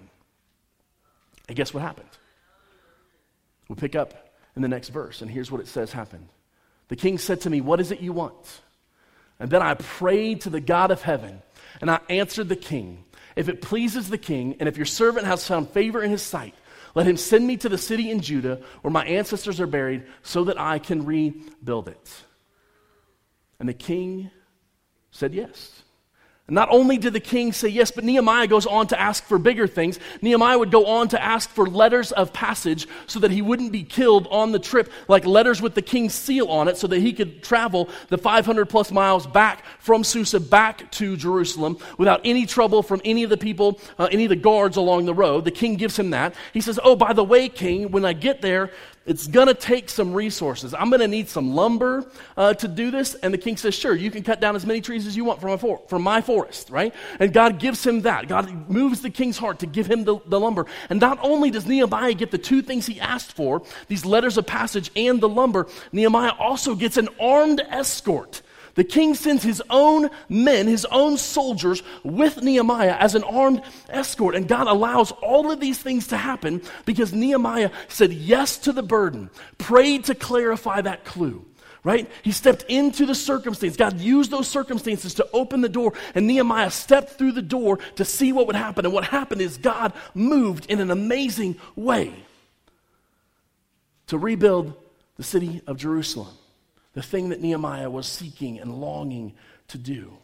And 1.49 1.57
guess 1.57 1.75
what 1.75 1.83
happened? 1.83 2.09
We'll 3.69 3.77
pick 3.77 3.95
up 3.95 4.35
in 4.57 4.63
the 4.63 4.69
next 4.69 4.89
verse, 4.89 5.23
and 5.23 5.31
here's 5.31 5.51
what 5.51 5.61
it 5.61 5.69
says 5.69 5.93
happened. 5.93 6.29
The 6.89 6.97
king 6.97 7.19
said 7.19 7.41
to 7.43 7.51
me, 7.51 7.61
What 7.61 7.81
is 7.81 7.91
it 7.91 8.01
you 8.01 8.13
want? 8.13 8.61
And 9.41 9.51
then 9.51 9.63
I 9.63 9.75
prayed 9.75 10.43
to 10.43 10.51
the 10.51 10.61
God 10.61 10.91
of 10.91 11.03
heaven, 11.03 11.43
and 11.81 11.91
I 11.91 12.01
answered 12.09 12.49
the 12.49 12.57
king, 12.57 13.05
If 13.37 13.49
it 13.49 13.63
pleases 13.63 14.09
the 14.09 14.19
king, 14.19 14.57
and 14.61 14.69
if 14.69 14.77
your 14.77 14.87
servant 14.87 15.27
has 15.27 15.47
found 15.47 15.71
favor 15.71 16.03
in 16.03 16.11
his 16.11 16.23
sight, 16.23 16.55
let 16.95 17.07
him 17.07 17.17
send 17.17 17.47
me 17.47 17.57
to 17.57 17.69
the 17.69 17.79
city 17.79 18.11
in 18.11 18.21
Judah 18.21 18.61
where 18.83 18.93
my 18.93 19.05
ancestors 19.05 19.61
are 19.61 19.67
buried, 19.67 20.05
so 20.23 20.45
that 20.45 20.61
I 20.61 20.79
can 20.79 21.05
rebuild 21.05 21.89
it. 21.89 22.13
And 23.59 23.69
the 23.69 23.75
king 23.75 24.31
said 25.11 25.35
yes. 25.35 25.84
Not 26.47 26.69
only 26.71 26.99
did 26.99 27.15
the 27.15 27.21
king 27.21 27.55
say 27.55 27.69
yes, 27.69 27.91
but 27.91 28.05
Nehemiah 28.05 28.47
goes 28.47 28.67
on 28.67 28.87
to 28.89 29.01
ask 29.01 29.25
for 29.25 29.39
bigger 29.39 29.67
things. 29.67 29.99
Nehemiah 30.21 30.59
would 30.59 30.71
go 30.71 30.85
on 30.85 31.09
to 31.09 31.23
ask 31.23 31.49
for 31.49 31.67
letters 31.67 32.13
of 32.13 32.35
passage 32.35 32.87
so 33.07 33.19
that 33.21 33.31
he 33.31 33.41
wouldn't 33.41 33.73
be 33.73 33.83
killed 33.83 34.29
on 34.31 34.53
the 34.53 34.59
trip, 34.59 34.93
like 35.09 35.25
letters 35.25 35.63
with 35.63 35.75
the 35.75 35.81
king's 35.81 36.13
seal 36.13 36.49
on 36.49 36.69
it, 36.69 36.77
so 36.77 36.87
that 36.87 37.01
he 37.01 37.15
could 37.15 37.43
travel 37.43 37.89
the 38.11 38.19
500 38.19 38.67
plus 38.67 38.93
miles 38.93 39.27
back 39.27 39.65
from 39.79 40.05
Susa 40.05 40.39
back 40.39 40.91
to 40.93 41.17
Jerusalem 41.17 41.79
without 41.97 42.21
any 42.25 42.45
trouble 42.45 42.83
from 42.83 43.01
any 43.07 43.25
of 43.25 43.31
the 43.31 43.39
people, 43.39 43.81
uh, 43.99 44.11
any 44.13 44.25
of 44.25 44.29
the 44.29 44.37
guards 44.37 44.77
along 44.77 45.07
the 45.07 45.15
road. 45.15 45.47
The 45.47 45.51
king 45.51 45.77
gives 45.77 45.99
him 45.99 46.11
that. 46.11 46.35
He 46.53 46.61
says, 46.61 46.79
Oh, 46.85 46.95
by 46.95 47.15
the 47.15 47.25
way, 47.25 47.49
king, 47.49 47.91
when 47.91 48.05
I 48.05 48.13
get 48.13 48.43
there, 48.43 48.71
it's 49.07 49.27
going 49.27 49.49
to 49.49 49.55
take 49.55 49.91
some 49.91 50.15
resources. 50.15 50.73
I'm 50.73 50.89
going 50.89 51.01
to 51.01 51.09
need 51.09 51.29
some 51.29 51.55
lumber 51.55 52.07
uh, 52.37 52.55
to 52.55 52.69
do 52.69 52.91
this. 52.91 53.15
And 53.15 53.35
the 53.35 53.39
king 53.39 53.57
says, 53.57 53.75
Sure, 53.75 53.95
you 53.95 54.11
can 54.11 54.23
cut 54.23 54.41
down 54.41 54.57
as 54.57 54.65
many 54.65 54.81
trees 54.81 55.07
as 55.07 55.17
you 55.17 55.25
want 55.25 55.41
from 55.41 55.59
for- 55.59 55.83
from 55.89 56.03
my 56.03 56.23
forest, 56.23 56.71
right? 56.71 56.95
And 57.21 57.33
God 57.33 57.59
gives 57.59 57.87
him 57.87 58.03
that. 58.03 58.29
God 58.29 58.71
moves 58.71 59.03
the 59.03 59.11
king's 59.11 59.37
heart 59.37 59.59
to 59.59 59.67
give 59.67 59.87
him 59.87 60.05
the, 60.05 60.19
the 60.27 60.41
lumber. 60.41 60.67
And 60.89 61.01
not 61.01 61.19
only 61.23 61.51
does 61.51 61.67
Nehemiah 61.67 62.15
get 62.15 62.31
the 62.31 62.39
two 62.39 62.63
things 62.63 62.87
he 62.87 63.01
asked 63.01 63.33
for, 63.33 63.63
these 63.89 64.07
letters 64.07 64.39
of 64.39 64.47
passage 64.47 64.91
and 64.97 65.21
the 65.21 65.29
lumber, 65.29 65.67
Nehemiah 65.93 66.33
also 66.39 66.75
gets 66.75 66.97
an 66.97 67.09
armed 67.21 67.61
escort 67.69 68.43
the 68.75 68.85
king 68.85 69.15
sends 69.15 69.43
his 69.43 69.63
own 69.71 70.11
men, 70.29 70.67
his 70.67 70.85
own 70.87 71.17
soldiers 71.17 71.83
with 72.03 72.43
Nehemiah 72.43 72.97
as 72.99 73.15
an 73.15 73.23
armed 73.25 73.63
escort. 73.89 74.35
And 74.35 74.49
God 74.49 74.67
allows 74.67 75.13
all 75.13 75.51
of 75.51 75.61
these 75.61 75.79
things 75.79 76.09
to 76.09 76.17
happen 76.17 76.63
because 76.85 77.13
Nehemiah 77.13 77.71
said 77.89 78.13
yes 78.13 78.59
to 78.59 78.73
the 78.73 78.83
burden, 78.83 79.31
prayed 79.59 80.05
to 80.05 80.15
clarify 80.15 80.81
that 80.81 81.05
clue 81.05 81.45
right? 81.85 82.11
He 82.23 82.33
stepped 82.33 82.63
into 82.63 83.05
the 83.05 83.15
circumstance. 83.15 83.77
God 83.77 84.01
used 84.01 84.31
those 84.31 84.49
circumstances 84.49 85.13
to 85.17 85.29
open 85.35 85.61
the 85.61 85.69
door, 85.69 85.93
and 86.15 86.27
Nehemiah 86.27 86.71
stepped 86.71 87.11
through 87.11 87.33
the 87.33 87.43
door 87.43 87.77
to 87.97 88.07
see 88.07 88.33
what 88.33 88.47
would 88.47 88.57
happen. 88.57 88.87
And 88.87 88.95
what 88.95 89.05
happened 89.05 89.43
is 89.43 89.59
God 89.59 89.93
moved 90.15 90.65
in 90.71 90.81
an 90.81 90.91
amazing 90.91 91.57
way 91.77 92.15
to 94.07 94.17
rebuild 94.17 94.73
the 95.19 95.23
city 95.23 95.61
of 95.67 95.77
Jerusalem 95.77 96.35
the 96.95 97.03
thing 97.03 97.29
that 97.29 97.41
Nehemiah 97.41 97.91
was 97.91 98.07
seeking 98.07 98.59
and 98.59 98.81
longing 98.81 99.35
to 99.69 99.79
do. 99.79 100.17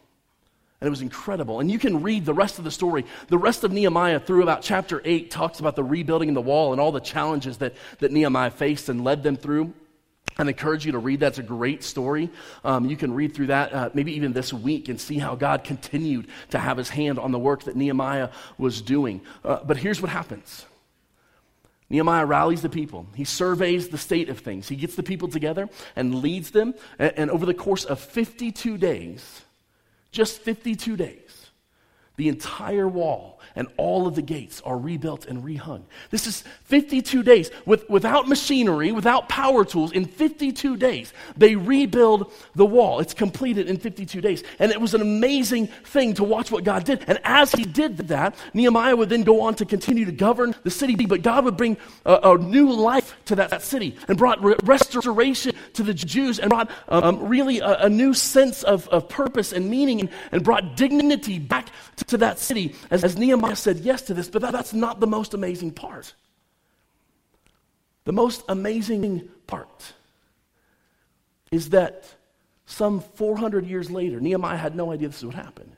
And 0.79 0.87
it 0.87 0.89
was 0.89 1.01
incredible. 1.01 1.59
And 1.59 1.69
you 1.69 1.77
can 1.77 2.01
read 2.01 2.25
the 2.25 2.33
rest 2.33 2.57
of 2.57 2.63
the 2.63 2.71
story. 2.71 3.05
The 3.27 3.37
rest 3.37 3.63
of 3.63 3.71
Nehemiah, 3.71 4.19
through 4.19 4.41
about 4.41 4.63
chapter 4.63 4.99
8, 5.05 5.29
talks 5.29 5.59
about 5.59 5.75
the 5.75 5.83
rebuilding 5.83 6.29
of 6.29 6.35
the 6.35 6.41
wall 6.41 6.71
and 6.71 6.81
all 6.81 6.91
the 6.91 6.99
challenges 6.99 7.59
that, 7.59 7.75
that 7.99 8.11
Nehemiah 8.11 8.49
faced 8.49 8.89
and 8.89 9.03
led 9.03 9.21
them 9.21 9.37
through. 9.37 9.73
I 10.37 10.41
encourage 10.43 10.85
you 10.85 10.93
to 10.93 10.97
read 10.97 11.19
that. 11.19 11.27
It's 11.27 11.37
a 11.37 11.43
great 11.43 11.83
story. 11.83 12.29
Um, 12.63 12.85
you 12.85 12.97
can 12.97 13.13
read 13.13 13.35
through 13.35 13.47
that 13.47 13.73
uh, 13.73 13.89
maybe 13.93 14.13
even 14.13 14.33
this 14.33 14.51
week 14.51 14.89
and 14.89 14.99
see 14.99 15.19
how 15.19 15.35
God 15.35 15.63
continued 15.63 16.27
to 16.49 16.57
have 16.57 16.77
his 16.77 16.89
hand 16.89 17.19
on 17.19 17.31
the 17.31 17.37
work 17.37 17.65
that 17.65 17.75
Nehemiah 17.75 18.29
was 18.57 18.81
doing. 18.81 19.21
Uh, 19.43 19.59
but 19.63 19.77
here's 19.77 20.01
what 20.01 20.09
happens 20.09 20.65
Nehemiah 21.91 22.25
rallies 22.25 22.61
the 22.61 22.69
people. 22.69 23.05
He 23.15 23.25
surveys 23.25 23.89
the 23.89 23.97
state 23.97 24.29
of 24.29 24.39
things. 24.39 24.69
He 24.69 24.77
gets 24.77 24.95
the 24.95 25.03
people 25.03 25.27
together 25.27 25.69
and 25.97 26.15
leads 26.15 26.51
them. 26.51 26.73
And, 26.97 27.13
and, 27.17 27.29
over 27.29 27.45
the 27.45 27.53
course 27.53 27.83
of 27.83 27.99
52 27.99 28.77
days, 28.77 29.41
just 30.09 30.39
52 30.39 30.95
days, 30.95 31.40
the 32.17 32.27
entire 32.27 32.87
wall 32.87 33.39
and 33.55 33.67
all 33.77 34.07
of 34.07 34.15
the 34.15 34.21
gates 34.21 34.61
are 34.61 34.77
rebuilt 34.77 35.25
and 35.25 35.43
rehung. 35.43 35.83
This 36.09 36.27
is 36.27 36.43
52 36.65 37.23
days 37.23 37.51
with, 37.65 37.89
without 37.89 38.27
machinery, 38.27 38.91
without 38.91 39.29
power 39.29 39.65
tools. 39.65 39.91
In 39.91 40.05
52 40.05 40.77
days, 40.77 41.13
they 41.35 41.55
rebuild 41.55 42.31
the 42.55 42.65
wall. 42.65 42.99
It's 42.99 43.13
completed 43.13 43.67
in 43.67 43.77
52 43.77 44.21
days. 44.21 44.43
And 44.59 44.71
it 44.71 44.79
was 44.79 44.93
an 44.93 45.01
amazing 45.01 45.67
thing 45.67 46.13
to 46.15 46.23
watch 46.23 46.51
what 46.51 46.63
God 46.63 46.85
did. 46.85 47.03
And 47.07 47.19
as 47.23 47.51
he 47.51 47.63
did 47.63 47.97
that, 47.97 48.35
Nehemiah 48.53 48.95
would 48.95 49.09
then 49.09 49.23
go 49.23 49.41
on 49.41 49.55
to 49.55 49.65
continue 49.65 50.05
to 50.05 50.11
govern 50.11 50.55
the 50.63 50.71
city. 50.71 50.95
But 51.05 51.21
God 51.21 51.45
would 51.45 51.57
bring 51.57 51.77
a, 52.05 52.19
a 52.23 52.37
new 52.37 52.71
life 52.71 53.15
to 53.25 53.35
that, 53.35 53.49
that, 53.49 53.61
city 53.61 53.95
and 54.07 54.17
brought 54.17 54.43
re- 54.43 54.55
restoration 54.63 55.53
to 55.73 55.83
the 55.83 55.93
Jews 55.93 56.39
and 56.39 56.49
brought 56.49 56.69
um, 56.87 57.27
really 57.27 57.59
a, 57.59 57.85
a, 57.85 57.89
new 57.89 58.13
sense 58.13 58.63
of, 58.63 58.87
of 58.89 59.07
purpose 59.07 59.53
and 59.53 59.69
meaning 59.69 60.01
and, 60.01 60.09
and 60.31 60.43
brought 60.43 60.75
dignity 60.75 61.37
back 61.39 61.69
to, 61.97 62.10
to 62.11 62.17
that 62.17 62.39
city 62.39 62.75
as, 62.89 63.03
as 63.03 63.17
Nehemiah 63.17 63.55
said 63.55 63.77
yes 63.79 64.03
to 64.03 64.13
this, 64.13 64.29
but 64.29 64.41
that, 64.43 64.51
that's 64.51 64.73
not 64.73 64.99
the 64.99 65.07
most 65.07 65.33
amazing 65.33 65.71
part. 65.71 66.13
The 68.03 68.11
most 68.11 68.43
amazing 68.47 69.29
part 69.47 69.93
is 71.51 71.69
that 71.69 72.05
some 72.65 73.01
400 73.01 73.65
years 73.65 73.89
later, 73.89 74.19
Nehemiah 74.19 74.57
had 74.57 74.75
no 74.75 74.91
idea 74.91 75.07
this 75.07 75.23
would 75.23 75.33
happen. 75.33 75.75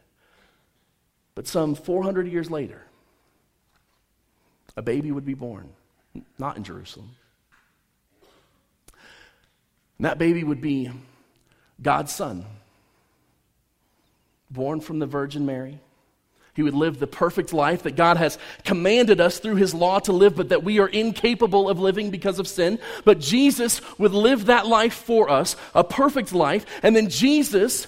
But 1.36 1.48
some 1.48 1.76
400 1.76 2.28
years 2.28 2.52
later, 2.52 2.82
a 4.76 4.82
baby 4.82 5.12
would 5.12 5.26
be 5.26 5.34
born, 5.34 5.69
not 6.38 6.58
in 6.58 6.63
Jerusalem. 6.63 7.15
And 9.98 10.06
that 10.06 10.17
baby 10.17 10.43
would 10.43 10.62
be 10.62 10.91
God's 11.82 12.12
son, 12.12 12.46
born 14.50 14.80
from 14.80 15.00
the 15.00 15.08
Virgin 15.08 15.46
Mary 15.46 15.80
he 16.55 16.61
would 16.61 16.75
live 16.75 16.99
the 16.99 17.07
perfect 17.07 17.51
life 17.51 17.83
that 17.83 17.95
God 17.95 18.17
has 18.17 18.37
commanded 18.63 19.19
us 19.19 19.39
through 19.39 19.55
His 19.55 19.73
law 19.73 19.99
to 19.99 20.11
live, 20.11 20.35
but 20.35 20.49
that 20.49 20.63
we 20.63 20.79
are 20.79 20.87
incapable 20.87 21.67
of 21.67 21.79
living 21.79 22.11
because 22.11 22.37
of 22.37 22.47
sin. 22.47 22.77
But 23.05 23.19
Jesus 23.19 23.81
would 23.97 24.13
live 24.13 24.45
that 24.45 24.67
life 24.67 24.93
for 24.93 25.29
us, 25.29 25.55
a 25.73 25.83
perfect 25.83 26.31
life. 26.31 26.65
And 26.83 26.95
then 26.95 27.09
Jesus 27.09 27.87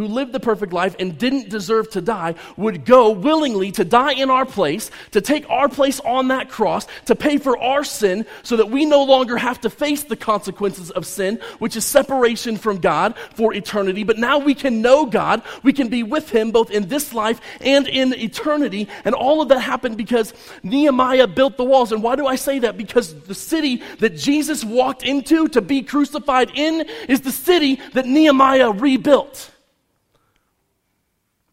who 0.00 0.06
lived 0.06 0.32
the 0.32 0.40
perfect 0.40 0.72
life 0.72 0.96
and 0.98 1.18
didn't 1.18 1.50
deserve 1.50 1.90
to 1.90 2.00
die, 2.00 2.34
would 2.56 2.86
go 2.86 3.10
willingly 3.10 3.70
to 3.70 3.84
die 3.84 4.12
in 4.12 4.30
our 4.30 4.46
place, 4.46 4.90
to 5.10 5.20
take 5.20 5.48
our 5.50 5.68
place 5.68 6.00
on 6.00 6.28
that 6.28 6.48
cross, 6.48 6.86
to 7.04 7.14
pay 7.14 7.36
for 7.36 7.58
our 7.58 7.84
sin, 7.84 8.24
so 8.42 8.56
that 8.56 8.70
we 8.70 8.86
no 8.86 9.04
longer 9.04 9.36
have 9.36 9.60
to 9.60 9.68
face 9.68 10.04
the 10.04 10.16
consequences 10.16 10.90
of 10.92 11.04
sin, 11.04 11.38
which 11.58 11.76
is 11.76 11.84
separation 11.84 12.56
from 12.56 12.78
God 12.78 13.14
for 13.34 13.52
eternity. 13.52 14.02
But 14.02 14.16
now 14.16 14.38
we 14.38 14.54
can 14.54 14.80
know 14.80 15.04
God. 15.04 15.42
We 15.62 15.74
can 15.74 15.88
be 15.88 16.02
with 16.02 16.30
Him 16.30 16.50
both 16.50 16.70
in 16.70 16.88
this 16.88 17.12
life 17.12 17.38
and 17.60 17.86
in 17.86 18.14
eternity. 18.14 18.88
And 19.04 19.14
all 19.14 19.42
of 19.42 19.50
that 19.50 19.60
happened 19.60 19.98
because 19.98 20.32
Nehemiah 20.62 21.26
built 21.26 21.58
the 21.58 21.64
walls. 21.64 21.92
And 21.92 22.02
why 22.02 22.16
do 22.16 22.26
I 22.26 22.36
say 22.36 22.60
that? 22.60 22.78
Because 22.78 23.12
the 23.24 23.34
city 23.34 23.82
that 23.98 24.16
Jesus 24.16 24.64
walked 24.64 25.02
into 25.02 25.46
to 25.48 25.60
be 25.60 25.82
crucified 25.82 26.52
in 26.54 26.88
is 27.06 27.20
the 27.20 27.32
city 27.32 27.78
that 27.92 28.06
Nehemiah 28.06 28.70
rebuilt. 28.70 29.49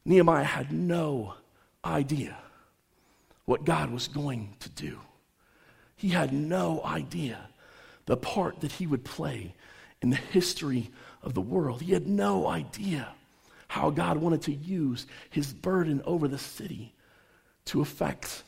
Nehemiah 0.08 0.46
had 0.46 0.72
no 0.72 1.34
idea 1.84 2.38
what 3.44 3.66
God 3.66 3.92
was 3.92 4.08
going 4.08 4.56
to 4.62 4.70
do. 4.70 5.00
He 5.98 6.08
had 6.08 6.32
no 6.32 6.82
idea 6.86 7.50
the 8.06 8.16
part 8.16 8.62
that 8.62 8.72
he 8.72 8.88
would 8.88 9.04
play 9.04 9.54
in 10.02 10.10
the 10.10 10.16
history 10.16 10.92
of 11.22 11.34
the 11.34 11.42
world. 11.42 11.82
He 11.82 11.92
had 11.92 12.08
no 12.08 12.48
idea 12.48 13.10
how 13.68 13.90
God 13.90 14.16
wanted 14.16 14.44
to 14.44 14.54
use 14.54 15.08
his 15.30 15.52
burden 15.52 16.02
over 16.06 16.30
the 16.30 16.38
city 16.38 16.94
to 17.66 17.82
affect 17.82 18.44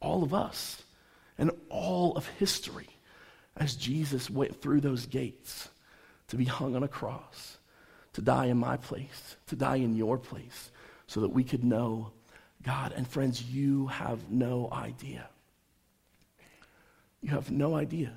all 0.00 0.22
of 0.22 0.34
us 0.34 0.82
and 1.38 1.50
all 1.70 2.14
of 2.14 2.26
history 2.26 2.88
as 3.56 3.74
Jesus 3.74 4.28
went 4.28 4.60
through 4.60 4.82
those 4.82 5.06
gates 5.06 5.70
to 6.28 6.36
be 6.36 6.44
hung 6.44 6.76
on 6.76 6.82
a 6.82 6.88
cross, 6.88 7.56
to 8.12 8.20
die 8.20 8.46
in 8.46 8.58
my 8.58 8.76
place, 8.76 9.36
to 9.46 9.56
die 9.56 9.76
in 9.76 9.96
your 9.96 10.18
place, 10.18 10.70
so 11.10 11.22
that 11.22 11.32
we 11.32 11.42
could 11.42 11.64
know 11.64 12.12
God. 12.62 12.92
And 12.94 13.06
friends, 13.06 13.42
you 13.42 13.88
have 13.88 14.30
no 14.30 14.68
idea. 14.70 15.28
You 17.20 17.30
have 17.30 17.50
no 17.50 17.74
idea 17.74 18.12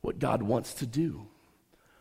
what 0.00 0.18
God 0.18 0.42
wants 0.42 0.72
to 0.74 0.86
do 0.86 1.26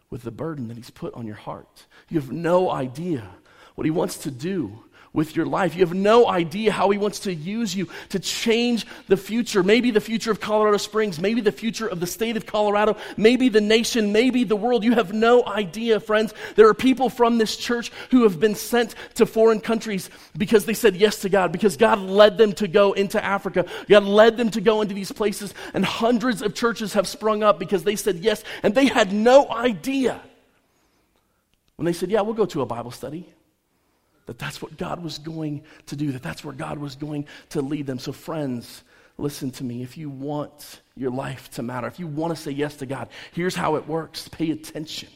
with 0.09 0.23
the 0.23 0.31
burden 0.31 0.69
that 0.69 0.77
He's 0.77 0.89
put 0.89 1.13
on 1.13 1.27
your 1.27 1.35
heart. 1.35 1.87
You 2.07 2.21
have 2.21 2.31
no 2.31 2.71
idea 2.71 3.31
what 3.75 3.83
He 3.83 3.91
wants 3.91 4.15
to 4.19 4.31
do 4.31 4.85
with 5.13 5.35
your 5.35 5.45
life. 5.45 5.75
You 5.75 5.81
have 5.81 5.93
no 5.93 6.27
idea 6.27 6.71
how 6.71 6.89
He 6.89 6.97
wants 6.97 7.19
to 7.21 7.33
use 7.33 7.75
you 7.75 7.89
to 8.09 8.19
change 8.19 8.85
the 9.07 9.17
future. 9.17 9.61
Maybe 9.61 9.91
the 9.91 9.99
future 9.99 10.31
of 10.31 10.39
Colorado 10.39 10.77
Springs, 10.77 11.19
maybe 11.19 11.41
the 11.41 11.51
future 11.51 11.87
of 11.87 11.99
the 11.99 12.07
state 12.07 12.37
of 12.37 12.45
Colorado, 12.45 12.95
maybe 13.17 13.49
the 13.49 13.61
nation, 13.61 14.13
maybe 14.13 14.45
the 14.45 14.55
world. 14.55 14.83
You 14.83 14.93
have 14.93 15.11
no 15.11 15.45
idea, 15.45 15.99
friends. 15.99 16.33
There 16.55 16.67
are 16.67 16.73
people 16.73 17.09
from 17.09 17.37
this 17.37 17.57
church 17.57 17.91
who 18.11 18.23
have 18.23 18.39
been 18.39 18.55
sent 18.55 18.95
to 19.15 19.25
foreign 19.25 19.59
countries 19.59 20.09
because 20.37 20.65
they 20.65 20.73
said 20.73 20.95
yes 20.95 21.19
to 21.21 21.29
God, 21.29 21.51
because 21.51 21.75
God 21.75 21.99
led 21.99 22.37
them 22.37 22.53
to 22.53 22.67
go 22.67 22.93
into 22.93 23.23
Africa. 23.23 23.65
God 23.89 24.03
led 24.03 24.37
them 24.37 24.49
to 24.51 24.61
go 24.61 24.81
into 24.81 24.93
these 24.93 25.11
places, 25.11 25.53
and 25.73 25.83
hundreds 25.83 26.41
of 26.41 26.55
churches 26.55 26.93
have 26.93 27.07
sprung 27.07 27.43
up 27.43 27.59
because 27.59 27.83
they 27.83 27.97
said 27.97 28.19
yes, 28.19 28.43
and 28.63 28.73
they 28.73 28.85
had 28.85 29.11
no 29.11 29.49
idea. 29.49 30.21
When 31.75 31.85
they 31.85 31.93
said, 31.93 32.11
Yeah, 32.11 32.21
we'll 32.21 32.35
go 32.35 32.45
to 32.45 32.61
a 32.61 32.65
Bible 32.65 32.91
study 32.91 33.27
that 34.25 34.39
that's 34.39 34.61
what 34.61 34.77
God 34.77 35.03
was 35.03 35.17
going 35.17 35.63
to 35.87 35.95
do, 35.95 36.11
that 36.11 36.23
that's 36.23 36.43
where 36.43 36.53
God 36.53 36.77
was 36.77 36.95
going 36.95 37.25
to 37.49 37.61
lead 37.61 37.85
them. 37.85 37.99
So, 37.99 38.11
friends, 38.11 38.83
listen 39.17 39.51
to 39.51 39.63
me. 39.63 39.83
If 39.83 39.97
you 39.97 40.09
want 40.09 40.81
your 40.95 41.11
life 41.11 41.49
to 41.51 41.63
matter, 41.63 41.87
if 41.87 41.99
you 41.99 42.07
want 42.07 42.35
to 42.35 42.41
say 42.41 42.51
yes 42.51 42.75
to 42.77 42.85
God, 42.85 43.09
here's 43.33 43.55
how 43.55 43.75
it 43.75 43.87
works 43.87 44.27
pay 44.27 44.51
attention 44.51 45.09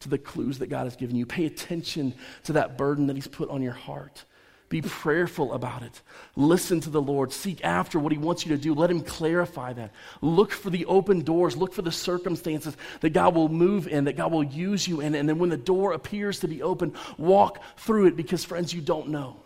to 0.00 0.08
the 0.08 0.18
clues 0.18 0.58
that 0.58 0.68
God 0.68 0.84
has 0.84 0.96
given 0.96 1.16
you, 1.16 1.26
pay 1.26 1.46
attention 1.46 2.14
to 2.44 2.52
that 2.54 2.78
burden 2.78 3.06
that 3.08 3.16
He's 3.16 3.28
put 3.28 3.50
on 3.50 3.62
your 3.62 3.72
heart. 3.72 4.24
Be 4.68 4.82
prayerful 4.82 5.54
about 5.54 5.82
it. 5.82 6.02
Listen 6.36 6.80
to 6.80 6.90
the 6.90 7.00
Lord. 7.00 7.32
Seek 7.32 7.64
after 7.64 7.98
what 7.98 8.12
He 8.12 8.18
wants 8.18 8.44
you 8.44 8.54
to 8.54 8.62
do. 8.62 8.74
Let 8.74 8.90
Him 8.90 9.00
clarify 9.00 9.72
that. 9.72 9.92
Look 10.20 10.52
for 10.52 10.68
the 10.68 10.84
open 10.86 11.22
doors. 11.22 11.56
Look 11.56 11.72
for 11.72 11.80
the 11.80 11.92
circumstances 11.92 12.76
that 13.00 13.10
God 13.10 13.34
will 13.34 13.48
move 13.48 13.88
in, 13.88 14.04
that 14.04 14.16
God 14.16 14.30
will 14.30 14.44
use 14.44 14.86
you 14.86 15.00
in. 15.00 15.14
And 15.14 15.26
then 15.26 15.38
when 15.38 15.48
the 15.48 15.56
door 15.56 15.92
appears 15.92 16.40
to 16.40 16.48
be 16.48 16.62
open, 16.62 16.92
walk 17.16 17.62
through 17.78 18.06
it 18.06 18.16
because, 18.16 18.44
friends, 18.44 18.74
you 18.74 18.82
don't 18.82 19.08
know. 19.08 19.36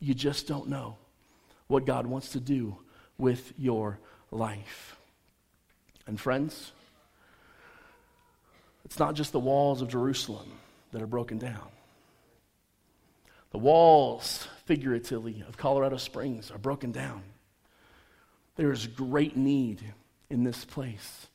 You 0.00 0.12
just 0.12 0.48
don't 0.48 0.68
know 0.68 0.96
what 1.68 1.86
God 1.86 2.06
wants 2.06 2.30
to 2.30 2.40
do 2.40 2.76
with 3.18 3.52
your 3.56 3.98
life. 4.32 4.96
And, 6.08 6.20
friends, 6.20 6.72
it's 8.84 8.98
not 8.98 9.14
just 9.14 9.30
the 9.30 9.40
walls 9.40 9.82
of 9.82 9.88
Jerusalem 9.88 10.50
that 10.90 11.00
are 11.00 11.06
broken 11.06 11.38
down. 11.38 11.68
The 13.56 13.62
walls, 13.62 14.46
figuratively, 14.66 15.42
of 15.48 15.56
Colorado 15.56 15.96
Springs 15.96 16.50
are 16.50 16.58
broken 16.58 16.92
down. 16.92 17.22
There 18.56 18.70
is 18.70 18.86
great 18.86 19.34
need 19.34 19.80
in 20.28 20.44
this 20.44 20.66
place. 20.66 21.28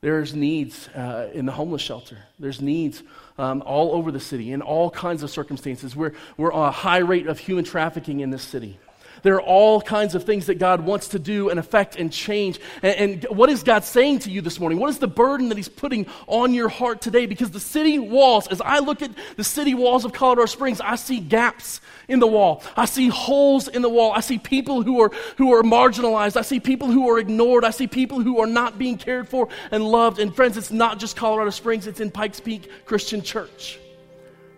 There's 0.00 0.34
needs 0.34 0.88
uh, 0.88 1.28
in 1.34 1.44
the 1.44 1.52
homeless 1.52 1.82
shelter. 1.82 2.16
There's 2.38 2.62
needs 2.62 3.02
um, 3.36 3.62
all 3.66 3.92
over 3.92 4.10
the 4.10 4.18
city 4.18 4.50
in 4.50 4.62
all 4.62 4.88
kinds 4.90 5.22
of 5.22 5.28
circumstances. 5.28 5.94
We're, 5.94 6.14
we're 6.38 6.54
on 6.54 6.70
a 6.70 6.72
high 6.72 7.00
rate 7.00 7.26
of 7.26 7.38
human 7.38 7.64
trafficking 7.64 8.20
in 8.20 8.30
this 8.30 8.42
city. 8.42 8.78
There 9.26 9.34
are 9.34 9.42
all 9.42 9.80
kinds 9.80 10.14
of 10.14 10.22
things 10.22 10.46
that 10.46 10.60
God 10.60 10.82
wants 10.82 11.08
to 11.08 11.18
do 11.18 11.50
and 11.50 11.58
affect 11.58 11.96
and 11.96 12.12
change. 12.12 12.60
And, 12.80 13.24
and, 13.24 13.36
what 13.36 13.50
is 13.50 13.64
God 13.64 13.82
saying 13.82 14.20
to 14.20 14.30
you 14.30 14.40
this 14.40 14.60
morning? 14.60 14.78
What 14.78 14.88
is 14.88 14.98
the 14.98 15.08
burden 15.08 15.48
that 15.48 15.56
He's 15.56 15.68
putting 15.68 16.06
on 16.28 16.54
your 16.54 16.68
heart 16.68 17.00
today? 17.00 17.26
Because 17.26 17.50
the 17.50 17.58
city 17.58 17.98
walls, 17.98 18.46
as 18.46 18.60
I 18.60 18.78
look 18.78 19.02
at 19.02 19.10
the 19.34 19.42
city 19.42 19.74
walls 19.74 20.04
of 20.04 20.12
Colorado 20.12 20.46
Springs, 20.46 20.80
I 20.80 20.94
see 20.94 21.18
gaps 21.18 21.80
in 22.06 22.20
the 22.20 22.26
wall. 22.28 22.62
I 22.76 22.84
see 22.84 23.08
holes 23.08 23.66
in 23.66 23.82
the 23.82 23.88
wall. 23.88 24.12
I 24.12 24.20
see 24.20 24.38
people 24.38 24.82
who 24.82 25.00
are, 25.00 25.10
who 25.38 25.52
are 25.54 25.64
marginalized. 25.64 26.36
I 26.36 26.42
see 26.42 26.60
people 26.60 26.86
who 26.86 27.10
are 27.10 27.18
ignored. 27.18 27.64
I 27.64 27.70
see 27.70 27.88
people 27.88 28.20
who 28.20 28.38
are 28.38 28.46
not 28.46 28.78
being 28.78 28.96
cared 28.96 29.28
for 29.28 29.48
and 29.72 29.84
loved. 29.84 30.20
And 30.20 30.36
friends, 30.36 30.56
it's 30.56 30.70
not 30.70 31.00
just 31.00 31.16
Colorado 31.16 31.50
Springs, 31.50 31.88
it's 31.88 31.98
in 31.98 32.12
Pikes 32.12 32.38
Peak 32.38 32.70
Christian 32.84 33.22
Church. 33.22 33.80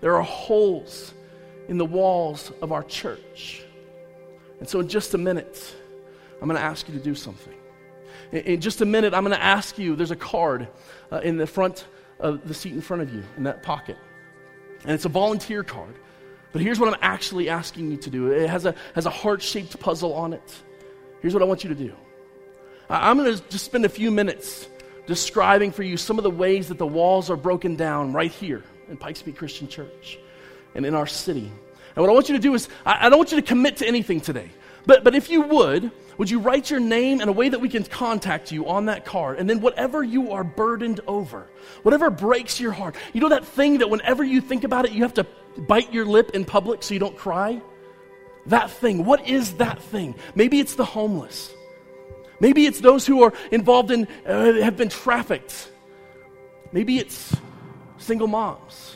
There 0.03 0.15
are 0.15 0.23
holes 0.23 1.15
in 1.69 1.79
the 1.79 1.87
walls 1.87 2.53
of 2.61 2.71
our 2.71 2.83
church. 2.83 3.63
And 4.61 4.69
so, 4.69 4.81
in 4.81 4.89
just 4.89 5.15
a 5.15 5.19
minute, 5.19 5.75
I'm 6.41 6.49
going 6.49 6.59
to 6.59 6.65
ask 6.65 6.89
you 6.89 6.95
to 6.95 7.03
do 7.03 7.15
something. 7.15 7.55
In, 8.33 8.39
in 8.39 8.61
just 8.61 8.81
a 8.81 8.87
minute, 8.87 9.15
I'm 9.15 9.25
going 9.25 9.37
to 9.37 9.43
ask 9.43 9.79
you 9.79 9.97
there's 9.97 10.11
a 10.11 10.17
card 10.17 10.69
uh, 11.13 11.19
in 11.19 11.37
the 11.37 11.47
front 11.47 11.87
of 12.21 12.47
the 12.47 12.55
seat 12.55 12.73
in 12.73 12.81
front 12.81 13.03
of 13.03 13.15
you, 13.15 13.23
in 13.37 13.45
that 13.45 13.63
pocket. 13.63 13.97
And 14.83 14.93
it's 14.93 15.05
a 15.05 15.09
volunteer 15.11 15.63
card. 15.63 15.95
But 16.53 16.63
here's 16.63 16.81
what 16.81 16.89
I'm 16.89 16.99
actually 17.03 17.49
asking 17.49 17.91
you 17.91 17.97
to 17.99 18.11
do 18.11 18.33
it 18.33 18.49
has 18.49 18.65
a, 18.65 18.75
has 18.95 19.07
a 19.07 19.11
heart 19.11 19.43
shaped 19.43 19.79
puzzle 19.79 20.15
on 20.15 20.33
it. 20.33 20.57
Here's 21.21 21.35
what 21.35 21.43
I 21.43 21.47
want 21.47 21.65
you 21.65 21.69
to 21.69 21.77
do 21.77 21.93
I'm 22.89 23.19
going 23.19 23.37
to 23.37 23.43
just 23.51 23.65
spend 23.65 23.85
a 23.85 23.89
few 23.89 24.11
minutes 24.11 24.69
describing 25.07 25.73
for 25.73 25.83
you 25.83 25.97
some 25.97 26.19
of 26.19 26.25
the 26.25 26.31
ways 26.31 26.69
that 26.69 26.79
the 26.79 26.87
walls 26.87 27.31
are 27.31 27.37
broken 27.37 27.77
down 27.77 28.13
right 28.13 28.31
here 28.31 28.65
in 28.89 28.97
Pikes 28.97 29.23
Peak 29.23 29.37
Christian 29.37 29.69
Church 29.69 30.19
and 30.75 30.87
in 30.87 30.95
our 30.95 31.07
city. 31.07 31.51
And 31.99 32.05
what 32.05 32.11
I 32.11 32.15
want 32.15 32.29
you 32.29 32.37
to 32.37 32.41
do 32.41 32.55
is, 32.55 32.69
I, 32.87 33.07
I 33.07 33.09
don't 33.09 33.19
want 33.19 33.33
you 33.33 33.41
to 33.41 33.47
commit 33.47 33.79
to 33.79 33.87
anything 33.89 34.21
today. 34.21 34.53
But, 34.87 35.03
but 35.03 35.17
if 35.17 35.29
you 35.31 35.43
would, 35.43 35.91
would 36.17 36.31
you 36.31 36.39
write 36.39 36.71
your 36.71 36.79
name 36.79 37.21
and 37.21 37.29
a 37.29 37.33
way 37.33 37.49
that 37.49 37.61
we 37.61 37.69
can 37.69 37.83
contact 37.83 38.53
you 38.53 38.69
on 38.69 38.87
that 38.87 39.05
card? 39.05 39.41
And 39.41 39.51
then 39.51 39.61
whatever 39.61 40.05
you 40.05 40.31
are 40.31 40.45
burdened 40.45 41.01
over, 41.09 41.49
whatever 41.83 42.09
breaks 42.09 42.61
your 42.61 42.71
heart, 42.71 42.95
you 43.13 43.21
know 43.21 43.31
that 43.31 43.45
thing 43.45 43.79
that 43.79 43.91
whenever 43.91 44.23
you 44.23 44.41
think 44.41 44.63
about 44.63 44.85
it, 44.85 44.93
you 44.93 45.03
have 45.03 45.15
to 45.15 45.27
bite 45.67 45.93
your 45.93 46.05
lip 46.05 46.31
in 46.35 46.45
public 46.45 46.85
so 46.85 46.95
you 46.95 47.01
don't 47.01 47.17
cry? 47.17 47.61
That 48.47 48.71
thing, 48.71 49.05
what 49.05 49.27
is 49.27 49.55
that 49.55 49.83
thing? 49.83 50.15
Maybe 50.37 50.61
it's 50.61 50.77
the 50.77 50.85
homeless. 50.85 51.53
Maybe 52.39 52.65
it's 52.67 52.79
those 52.81 53.09
who 53.09 53.25
are 53.25 53.33
involved 53.51 53.91
in, 53.91 54.07
uh, 54.25 54.53
have 54.63 54.77
been 54.77 54.89
trafficked. 54.89 55.69
Maybe 56.71 57.01
it's 57.01 57.35
single 57.97 58.29
moms. 58.29 58.95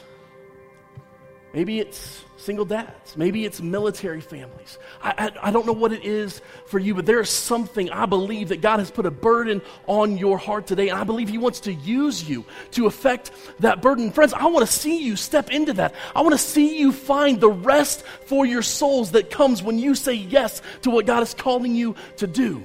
Maybe 1.53 1.81
it's 1.81 2.25
single 2.43 2.65
dads. 2.65 3.17
Maybe 3.17 3.45
it's 3.45 3.61
military 3.61 4.21
families. 4.21 4.79
I, 5.01 5.31
I, 5.43 5.49
I, 5.49 5.51
don't 5.53 5.65
know 5.65 5.73
what 5.73 5.93
it 5.93 6.05
is 6.05 6.43
for 6.67 6.81
you, 6.81 6.93
but 6.93 7.07
there 7.07 7.21
is 7.21 7.31
something 7.31 7.89
I 7.91 8.05
believe 8.07 8.49
that 8.49 8.61
God 8.61 8.81
has 8.81 8.91
put 8.91 9.07
a 9.07 9.13
burden 9.13 9.63
on 9.87 10.19
your 10.19 10.39
heart 10.39 10.67
today, 10.67 10.89
and 10.89 10.99
I 10.99 11.05
believe 11.05 11.29
He 11.29 11.39
wants 11.39 11.61
to 11.61 11.73
use 11.73 12.29
you 12.29 12.45
to 12.73 12.87
affect 12.87 13.31
that 13.61 13.81
burden. 13.81 14.11
Friends, 14.11 14.33
I 14.35 14.47
want 14.47 14.67
to 14.67 14.73
see 14.73 15.05
you 15.05 15.15
step 15.15 15.51
into 15.51 15.73
that. 15.75 15.95
I 16.17 16.23
want 16.23 16.33
to 16.33 16.39
see 16.39 16.79
you 16.79 16.91
find 16.91 17.41
the 17.41 17.51
rest 17.51 18.05
for 18.27 18.45
your 18.45 18.63
souls 18.63 19.13
that 19.13 19.31
comes 19.31 19.63
when 19.63 19.79
you 19.79 19.95
say 19.95 20.15
yes 20.15 20.63
to 20.83 20.91
what 20.91 21.07
God 21.07 21.23
is 21.23 21.35
calling 21.35 21.77
you 21.77 21.95
to 22.17 22.27
do. 22.27 22.65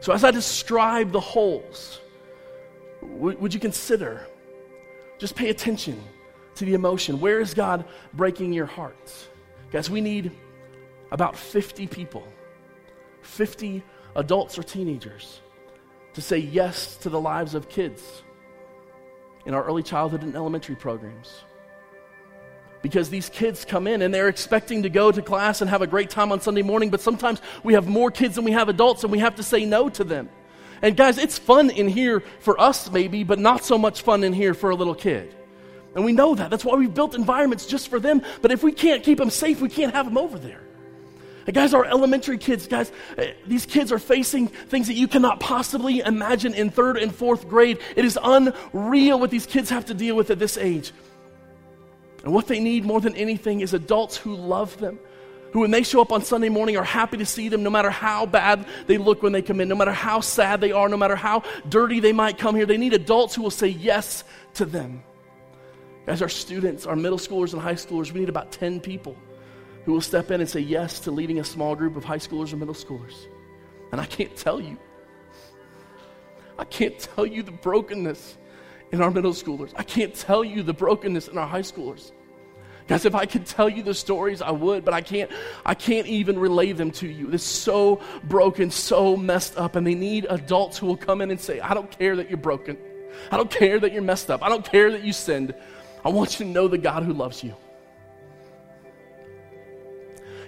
So, 0.00 0.12
as 0.12 0.24
I 0.24 0.32
describe 0.32 1.12
the 1.12 1.20
holes, 1.20 2.00
w- 3.00 3.38
would 3.38 3.54
you 3.54 3.60
consider 3.60 4.26
just 5.18 5.36
pay 5.36 5.48
attention? 5.48 6.02
To 6.56 6.64
the 6.64 6.74
emotion. 6.74 7.20
Where 7.20 7.40
is 7.40 7.54
God 7.54 7.84
breaking 8.12 8.52
your 8.52 8.66
hearts? 8.66 9.28
Guys, 9.70 9.90
we 9.90 10.00
need 10.00 10.30
about 11.10 11.36
50 11.36 11.86
people, 11.86 12.26
50 13.22 13.82
adults 14.16 14.58
or 14.58 14.62
teenagers, 14.62 15.40
to 16.14 16.22
say 16.22 16.38
yes 16.38 16.96
to 16.98 17.08
the 17.08 17.20
lives 17.20 17.54
of 17.54 17.68
kids 17.68 18.22
in 19.46 19.54
our 19.54 19.64
early 19.64 19.82
childhood 19.82 20.22
and 20.22 20.34
elementary 20.34 20.76
programs. 20.76 21.42
Because 22.82 23.08
these 23.08 23.28
kids 23.30 23.64
come 23.64 23.86
in 23.86 24.02
and 24.02 24.12
they're 24.12 24.28
expecting 24.28 24.82
to 24.82 24.90
go 24.90 25.10
to 25.10 25.22
class 25.22 25.60
and 25.60 25.70
have 25.70 25.82
a 25.82 25.86
great 25.86 26.10
time 26.10 26.32
on 26.32 26.40
Sunday 26.40 26.62
morning, 26.62 26.90
but 26.90 27.00
sometimes 27.00 27.40
we 27.62 27.72
have 27.74 27.88
more 27.88 28.10
kids 28.10 28.34
than 28.34 28.44
we 28.44 28.52
have 28.52 28.68
adults 28.68 29.04
and 29.04 29.12
we 29.12 29.20
have 29.20 29.36
to 29.36 29.42
say 29.42 29.64
no 29.64 29.88
to 29.88 30.04
them. 30.04 30.28
And 30.82 30.96
guys, 30.96 31.16
it's 31.16 31.38
fun 31.38 31.70
in 31.70 31.88
here 31.88 32.22
for 32.40 32.60
us, 32.60 32.90
maybe, 32.90 33.24
but 33.24 33.38
not 33.38 33.64
so 33.64 33.78
much 33.78 34.02
fun 34.02 34.22
in 34.22 34.34
here 34.34 34.52
for 34.52 34.70
a 34.70 34.74
little 34.74 34.94
kid. 34.94 35.34
And 35.94 36.04
we 36.04 36.12
know 36.12 36.34
that. 36.34 36.50
That's 36.50 36.64
why 36.64 36.74
we've 36.74 36.92
built 36.92 37.14
environments 37.14 37.66
just 37.66 37.88
for 37.88 38.00
them. 38.00 38.22
But 38.42 38.50
if 38.50 38.62
we 38.62 38.72
can't 38.72 39.02
keep 39.02 39.18
them 39.18 39.30
safe, 39.30 39.60
we 39.60 39.68
can't 39.68 39.94
have 39.94 40.06
them 40.06 40.18
over 40.18 40.38
there. 40.38 40.60
And 41.46 41.54
guys, 41.54 41.74
our 41.74 41.84
elementary 41.84 42.38
kids, 42.38 42.66
guys, 42.66 42.90
eh, 43.18 43.32
these 43.46 43.66
kids 43.66 43.92
are 43.92 43.98
facing 43.98 44.48
things 44.48 44.86
that 44.86 44.94
you 44.94 45.06
cannot 45.06 45.40
possibly 45.40 46.00
imagine 46.00 46.54
in 46.54 46.70
third 46.70 46.96
and 46.96 47.14
fourth 47.14 47.48
grade. 47.48 47.78
It 47.96 48.04
is 48.04 48.18
unreal 48.22 49.20
what 49.20 49.30
these 49.30 49.46
kids 49.46 49.70
have 49.70 49.86
to 49.86 49.94
deal 49.94 50.16
with 50.16 50.30
at 50.30 50.38
this 50.38 50.56
age. 50.56 50.92
And 52.24 52.32
what 52.32 52.46
they 52.46 52.60
need 52.60 52.84
more 52.84 53.00
than 53.00 53.14
anything 53.14 53.60
is 53.60 53.74
adults 53.74 54.16
who 54.16 54.34
love 54.34 54.78
them, 54.78 54.98
who, 55.52 55.60
when 55.60 55.70
they 55.70 55.82
show 55.82 56.00
up 56.00 56.10
on 56.10 56.22
Sunday 56.22 56.48
morning, 56.48 56.78
are 56.78 56.84
happy 56.84 57.18
to 57.18 57.26
see 57.26 57.50
them 57.50 57.62
no 57.62 57.68
matter 57.68 57.90
how 57.90 58.24
bad 58.24 58.66
they 58.86 58.96
look 58.96 59.22
when 59.22 59.32
they 59.32 59.42
come 59.42 59.60
in, 59.60 59.68
no 59.68 59.74
matter 59.74 59.92
how 59.92 60.20
sad 60.20 60.62
they 60.62 60.72
are, 60.72 60.88
no 60.88 60.96
matter 60.96 61.16
how 61.16 61.42
dirty 61.68 62.00
they 62.00 62.14
might 62.14 62.38
come 62.38 62.56
here. 62.56 62.64
They 62.64 62.78
need 62.78 62.94
adults 62.94 63.34
who 63.34 63.42
will 63.42 63.50
say 63.50 63.68
yes 63.68 64.24
to 64.54 64.64
them. 64.64 65.04
As 66.06 66.20
our 66.20 66.28
students, 66.28 66.86
our 66.86 66.96
middle 66.96 67.18
schoolers 67.18 67.52
and 67.52 67.62
high 67.62 67.74
schoolers, 67.74 68.12
we 68.12 68.20
need 68.20 68.28
about 68.28 68.52
10 68.52 68.80
people 68.80 69.16
who 69.84 69.92
will 69.92 70.00
step 70.00 70.30
in 70.30 70.40
and 70.40 70.48
say 70.48 70.60
yes 70.60 71.00
to 71.00 71.10
leading 71.10 71.40
a 71.40 71.44
small 71.44 71.74
group 71.74 71.96
of 71.96 72.04
high 72.04 72.18
schoolers 72.18 72.52
or 72.52 72.56
middle 72.56 72.74
schoolers. 72.74 73.26
And 73.92 74.00
I 74.00 74.06
can't 74.06 74.34
tell 74.36 74.60
you, 74.60 74.78
I 76.58 76.64
can't 76.64 76.98
tell 76.98 77.26
you 77.26 77.42
the 77.42 77.52
brokenness 77.52 78.38
in 78.92 79.00
our 79.00 79.10
middle 79.10 79.32
schoolers. 79.32 79.72
I 79.76 79.82
can't 79.82 80.14
tell 80.14 80.44
you 80.44 80.62
the 80.62 80.74
brokenness 80.74 81.28
in 81.28 81.38
our 81.38 81.46
high 81.46 81.62
schoolers. 81.62 82.12
Guys, 82.86 83.06
if 83.06 83.14
I 83.14 83.24
could 83.24 83.46
tell 83.46 83.68
you 83.68 83.82
the 83.82 83.94
stories, 83.94 84.42
I 84.42 84.50
would, 84.50 84.84
but 84.84 84.92
I 84.92 85.00
can't, 85.00 85.30
I 85.64 85.74
can't 85.74 86.06
even 86.06 86.38
relay 86.38 86.72
them 86.72 86.90
to 86.92 87.08
you. 87.08 87.30
It's 87.32 87.42
so 87.42 88.00
broken, 88.24 88.70
so 88.70 89.16
messed 89.16 89.56
up, 89.56 89.74
and 89.74 89.86
they 89.86 89.94
need 89.94 90.26
adults 90.28 90.76
who 90.76 90.86
will 90.86 90.96
come 90.96 91.22
in 91.22 91.30
and 91.30 91.40
say, 91.40 91.60
I 91.60 91.72
don't 91.72 91.90
care 91.90 92.14
that 92.16 92.28
you're 92.28 92.36
broken. 92.36 92.76
I 93.30 93.38
don't 93.38 93.50
care 93.50 93.80
that 93.80 93.92
you're 93.92 94.02
messed 94.02 94.30
up. 94.30 94.42
I 94.42 94.50
don't 94.50 94.64
care 94.64 94.90
that 94.90 95.02
you 95.02 95.14
sinned. 95.14 95.54
I 96.04 96.10
want 96.10 96.38
you 96.38 96.44
to 96.44 96.50
know 96.50 96.68
the 96.68 96.78
God 96.78 97.02
who 97.02 97.12
loves 97.12 97.42
you. 97.42 97.54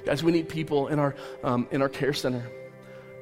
Guys, 0.05 0.23
we 0.23 0.31
need 0.31 0.49
people 0.49 0.89
in 0.89 0.99
our, 0.99 1.17
um, 1.43 1.67
in 1.71 1.83
our 1.83 1.89
care 1.89 2.13
center. 2.13 2.49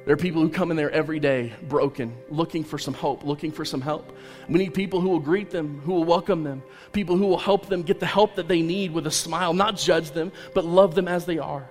There 0.05 0.13
are 0.13 0.17
people 0.17 0.41
who 0.43 0.49
come 0.49 0.69
in 0.69 0.77
there 0.77 0.91
every 0.91 1.19
day 1.19 1.51
broken, 1.63 2.15
looking 2.29 2.63
for 2.63 2.77
some 2.77 2.93
hope, 2.93 3.23
looking 3.23 3.51
for 3.51 3.65
some 3.65 3.81
help. 3.81 4.15
We 4.47 4.59
need 4.59 4.75
people 4.75 5.01
who 5.01 5.09
will 5.09 5.19
greet 5.19 5.49
them, 5.49 5.81
who 5.83 5.93
will 5.93 6.03
welcome 6.03 6.43
them, 6.43 6.61
people 6.91 7.17
who 7.17 7.25
will 7.25 7.39
help 7.39 7.69
them 7.69 7.81
get 7.81 7.99
the 7.99 8.05
help 8.05 8.35
that 8.35 8.47
they 8.47 8.61
need 8.61 8.91
with 8.91 9.07
a 9.07 9.11
smile, 9.11 9.53
not 9.53 9.77
judge 9.77 10.11
them, 10.11 10.31
but 10.53 10.63
love 10.63 10.93
them 10.93 11.07
as 11.07 11.25
they 11.25 11.39
are. 11.39 11.67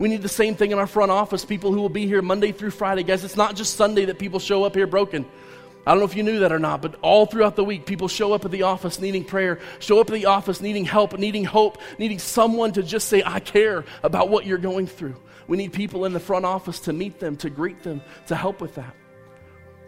We 0.00 0.08
need 0.08 0.22
the 0.22 0.28
same 0.28 0.56
thing 0.56 0.72
in 0.72 0.78
our 0.78 0.88
front 0.88 1.12
office, 1.12 1.44
people 1.44 1.72
who 1.72 1.80
will 1.80 1.88
be 1.88 2.08
here 2.08 2.22
Monday 2.22 2.50
through 2.50 2.72
Friday. 2.72 3.04
Guys, 3.04 3.22
it's 3.22 3.36
not 3.36 3.54
just 3.54 3.76
Sunday 3.76 4.06
that 4.06 4.18
people 4.18 4.40
show 4.40 4.64
up 4.64 4.74
here 4.74 4.88
broken. 4.88 5.24
I 5.86 5.92
don't 5.92 6.00
know 6.00 6.04
if 6.04 6.16
you 6.16 6.24
knew 6.24 6.40
that 6.40 6.50
or 6.50 6.58
not, 6.58 6.82
but 6.82 6.96
all 7.00 7.26
throughout 7.26 7.54
the 7.54 7.62
week, 7.62 7.86
people 7.86 8.08
show 8.08 8.32
up 8.32 8.44
at 8.44 8.50
the 8.50 8.62
office 8.62 8.98
needing 8.98 9.24
prayer, 9.24 9.60
show 9.78 10.00
up 10.00 10.10
at 10.10 10.14
the 10.14 10.26
office 10.26 10.60
needing 10.60 10.84
help, 10.84 11.16
needing 11.16 11.44
hope, 11.44 11.78
needing 11.96 12.18
someone 12.18 12.72
to 12.72 12.82
just 12.82 13.08
say, 13.08 13.22
I 13.24 13.38
care 13.38 13.84
about 14.02 14.28
what 14.28 14.46
you're 14.46 14.58
going 14.58 14.88
through. 14.88 15.14
We 15.46 15.56
need 15.56 15.72
people 15.72 16.04
in 16.04 16.12
the 16.12 16.18
front 16.18 16.44
office 16.44 16.80
to 16.80 16.92
meet 16.92 17.20
them, 17.20 17.36
to 17.36 17.50
greet 17.50 17.84
them, 17.84 18.02
to 18.26 18.34
help 18.34 18.60
with 18.60 18.74
that. 18.74 18.96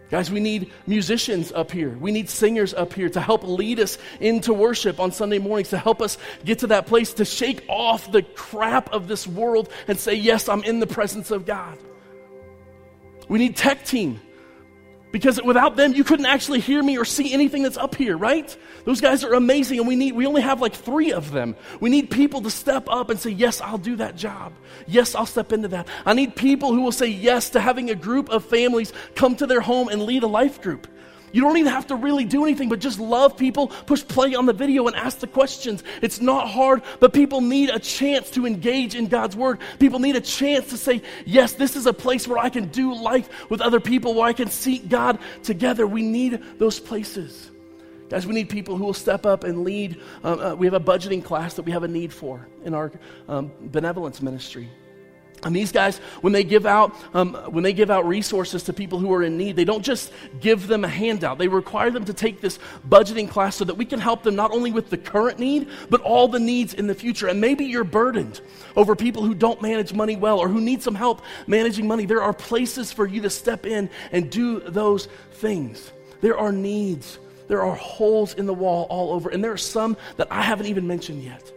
Guys, 0.09 0.31
we 0.31 0.39
need 0.39 0.71
musicians 0.87 1.51
up 1.51 1.69
here. 1.69 1.89
We 1.89 2.11
need 2.11 2.29
singers 2.29 2.73
up 2.73 2.93
here 2.93 3.09
to 3.09 3.19
help 3.19 3.43
lead 3.43 3.79
us 3.81 3.97
into 4.21 4.53
worship 4.53 5.01
on 5.01 5.11
Sunday 5.11 5.37
mornings, 5.37 5.69
to 5.69 5.77
help 5.77 6.01
us 6.01 6.17
get 6.45 6.59
to 6.59 6.67
that 6.67 6.87
place 6.87 7.13
to 7.15 7.25
shake 7.25 7.65
off 7.67 8.09
the 8.11 8.23
crap 8.23 8.91
of 8.91 9.09
this 9.09 9.27
world 9.27 9.69
and 9.87 9.99
say, 9.99 10.15
Yes, 10.15 10.47
I'm 10.47 10.63
in 10.63 10.79
the 10.79 10.87
presence 10.87 11.29
of 11.29 11.45
God. 11.45 11.77
We 13.27 13.37
need 13.37 13.55
tech 13.55 13.85
team 13.85 14.19
because 15.11 15.41
without 15.41 15.75
them, 15.75 15.93
you 15.93 16.03
couldn't 16.03 16.27
actually 16.27 16.59
hear 16.59 16.83
me 16.83 16.97
or 16.97 17.05
see 17.05 17.33
anything 17.33 17.63
that's 17.63 17.77
up 17.77 17.95
here, 17.95 18.15
right? 18.15 18.55
Those 18.85 19.01
guys 19.01 19.23
are 19.23 19.33
amazing, 19.33 19.79
and 19.79 19.87
we 19.87 19.95
need 19.95 20.13
we 20.13 20.27
only 20.27 20.41
have 20.41 20.61
like 20.61 20.73
three 20.73 21.11
of 21.11 21.31
them. 21.31 21.55
We 21.79 21.89
need 21.89 22.11
people 22.11 22.41
to 22.41 22.51
step 22.51 22.87
up 22.89 23.09
and 23.09 23.19
say, 23.19 23.31
Yes, 23.31 23.59
I'll 23.59 23.79
do 23.79 23.95
that 23.95 24.15
job. 24.15 24.53
Yes, 24.87 25.15
I'll 25.15 25.25
step 25.25 25.51
into 25.51 25.67
that. 25.69 25.87
I 26.05 26.13
need 26.13 26.35
people 26.35 26.73
who 26.73 26.81
will 26.81 26.91
say 26.91 27.07
yes 27.07 27.49
to 27.51 27.59
having 27.59 27.89
a 27.89 27.95
group 27.95 28.29
of 28.29 28.45
families 28.45 28.93
come 29.15 29.35
to 29.37 29.47
their 29.47 29.61
home 29.61 29.89
and 29.89 30.03
lead 30.03 30.23
a 30.23 30.27
life 30.27 30.61
group. 30.61 30.87
You 31.31 31.41
don't 31.41 31.57
even 31.57 31.71
have 31.71 31.87
to 31.87 31.95
really 31.95 32.25
do 32.25 32.43
anything, 32.43 32.69
but 32.69 32.79
just 32.79 32.99
love 32.99 33.37
people, 33.37 33.67
push 33.67 34.05
play 34.05 34.35
on 34.35 34.45
the 34.45 34.53
video, 34.53 34.87
and 34.87 34.95
ask 34.95 35.19
the 35.19 35.27
questions. 35.27 35.83
It's 36.01 36.21
not 36.21 36.49
hard, 36.49 36.81
but 36.99 37.13
people 37.13 37.41
need 37.41 37.69
a 37.69 37.79
chance 37.79 38.29
to 38.31 38.45
engage 38.45 38.95
in 38.95 39.07
God's 39.07 39.35
Word. 39.35 39.59
People 39.79 39.99
need 39.99 40.15
a 40.15 40.21
chance 40.21 40.69
to 40.69 40.77
say, 40.77 41.01
Yes, 41.25 41.53
this 41.53 41.75
is 41.75 41.85
a 41.85 41.93
place 41.93 42.27
where 42.27 42.37
I 42.37 42.49
can 42.49 42.67
do 42.69 42.93
life 42.93 43.29
with 43.49 43.61
other 43.61 43.79
people, 43.79 44.13
where 44.13 44.27
I 44.27 44.33
can 44.33 44.49
seek 44.49 44.89
God 44.89 45.19
together. 45.43 45.85
We 45.85 46.01
need 46.01 46.41
those 46.57 46.79
places. 46.79 47.51
Guys, 48.09 48.25
we 48.25 48.33
need 48.33 48.49
people 48.49 48.75
who 48.75 48.85
will 48.85 48.93
step 48.93 49.25
up 49.25 49.43
and 49.43 49.63
lead. 49.63 50.01
Uh, 50.23 50.51
uh, 50.51 50.55
we 50.55 50.65
have 50.65 50.73
a 50.73 50.79
budgeting 50.79 51.23
class 51.23 51.53
that 51.53 51.61
we 51.61 51.71
have 51.71 51.83
a 51.83 51.87
need 51.87 52.11
for 52.11 52.47
in 52.63 52.73
our 52.73 52.91
um, 53.27 53.51
benevolence 53.61 54.19
ministry. 54.19 54.67
And 55.43 55.55
these 55.55 55.71
guys, 55.71 55.99
when 56.21 56.33
they 56.33 56.43
give 56.43 56.65
out, 56.65 56.95
um, 57.13 57.33
when 57.47 57.63
they 57.63 57.71
give 57.71 57.89
out 57.89 58.05
resources 58.05 58.63
to 58.63 58.73
people 58.73 58.99
who 58.99 59.13
are 59.13 59.23
in 59.23 59.37
need, 59.37 59.55
they 59.55 59.63
don't 59.63 59.83
just 59.83 60.11
give 60.41 60.67
them 60.67 60.83
a 60.83 60.87
handout. 60.89 61.37
They 61.37 61.47
require 61.47 61.91
them 61.91 62.03
to 62.05 62.13
take 62.13 62.41
this 62.41 62.59
budgeting 62.87 63.29
class 63.29 63.55
so 63.55 63.63
that 63.65 63.75
we 63.75 63.85
can 63.85 63.99
help 63.99 64.23
them 64.23 64.35
not 64.35 64.51
only 64.51 64.71
with 64.71 64.89
the 64.89 64.97
current 64.97 65.39
need, 65.39 65.69
but 65.89 66.01
all 66.01 66.27
the 66.27 66.39
needs 66.39 66.73
in 66.73 66.87
the 66.87 66.95
future. 66.95 67.27
And 67.27 67.39
maybe 67.39 67.65
you're 67.65 67.85
burdened 67.85 68.41
over 68.75 68.95
people 68.95 69.23
who 69.23 69.33
don't 69.33 69.61
manage 69.61 69.93
money 69.93 70.17
well 70.17 70.39
or 70.39 70.49
who 70.49 70.59
need 70.59 70.81
some 70.81 70.95
help 70.95 71.21
managing 71.47 71.87
money. 71.87 72.05
There 72.05 72.21
are 72.21 72.33
places 72.33 72.91
for 72.91 73.07
you 73.07 73.21
to 73.21 73.29
step 73.29 73.65
in 73.65 73.89
and 74.11 74.29
do 74.29 74.59
those 74.59 75.07
things. 75.33 75.91
There 76.21 76.37
are 76.37 76.51
needs. 76.51 77.17
There 77.47 77.63
are 77.63 77.75
holes 77.75 78.33
in 78.35 78.45
the 78.45 78.53
wall 78.53 78.85
all 78.89 79.11
over, 79.13 79.29
and 79.29 79.43
there 79.43 79.51
are 79.51 79.57
some 79.57 79.97
that 80.17 80.27
I 80.31 80.41
haven't 80.41 80.67
even 80.67 80.85
mentioned 80.85 81.23
yet. 81.23 81.51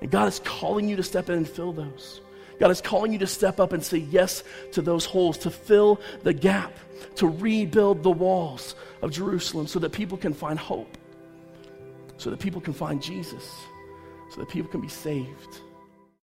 And 0.00 0.10
God 0.10 0.28
is 0.28 0.40
calling 0.44 0.88
you 0.88 0.96
to 0.96 1.02
step 1.02 1.28
in 1.28 1.36
and 1.36 1.48
fill 1.48 1.72
those. 1.72 2.20
God 2.58 2.70
is 2.70 2.80
calling 2.80 3.12
you 3.12 3.18
to 3.20 3.26
step 3.26 3.60
up 3.60 3.72
and 3.72 3.82
say 3.82 3.98
yes 3.98 4.42
to 4.72 4.82
those 4.82 5.04
holes, 5.04 5.38
to 5.38 5.50
fill 5.50 6.00
the 6.22 6.32
gap, 6.32 6.72
to 7.16 7.28
rebuild 7.28 8.02
the 8.02 8.10
walls 8.10 8.74
of 9.02 9.10
Jerusalem 9.12 9.66
so 9.66 9.78
that 9.78 9.92
people 9.92 10.18
can 10.18 10.34
find 10.34 10.58
hope, 10.58 10.98
so 12.16 12.30
that 12.30 12.40
people 12.40 12.60
can 12.60 12.72
find 12.72 13.02
Jesus, 13.02 13.44
so 14.30 14.40
that 14.40 14.48
people 14.48 14.70
can 14.70 14.80
be 14.80 14.88
saved. 14.88 15.60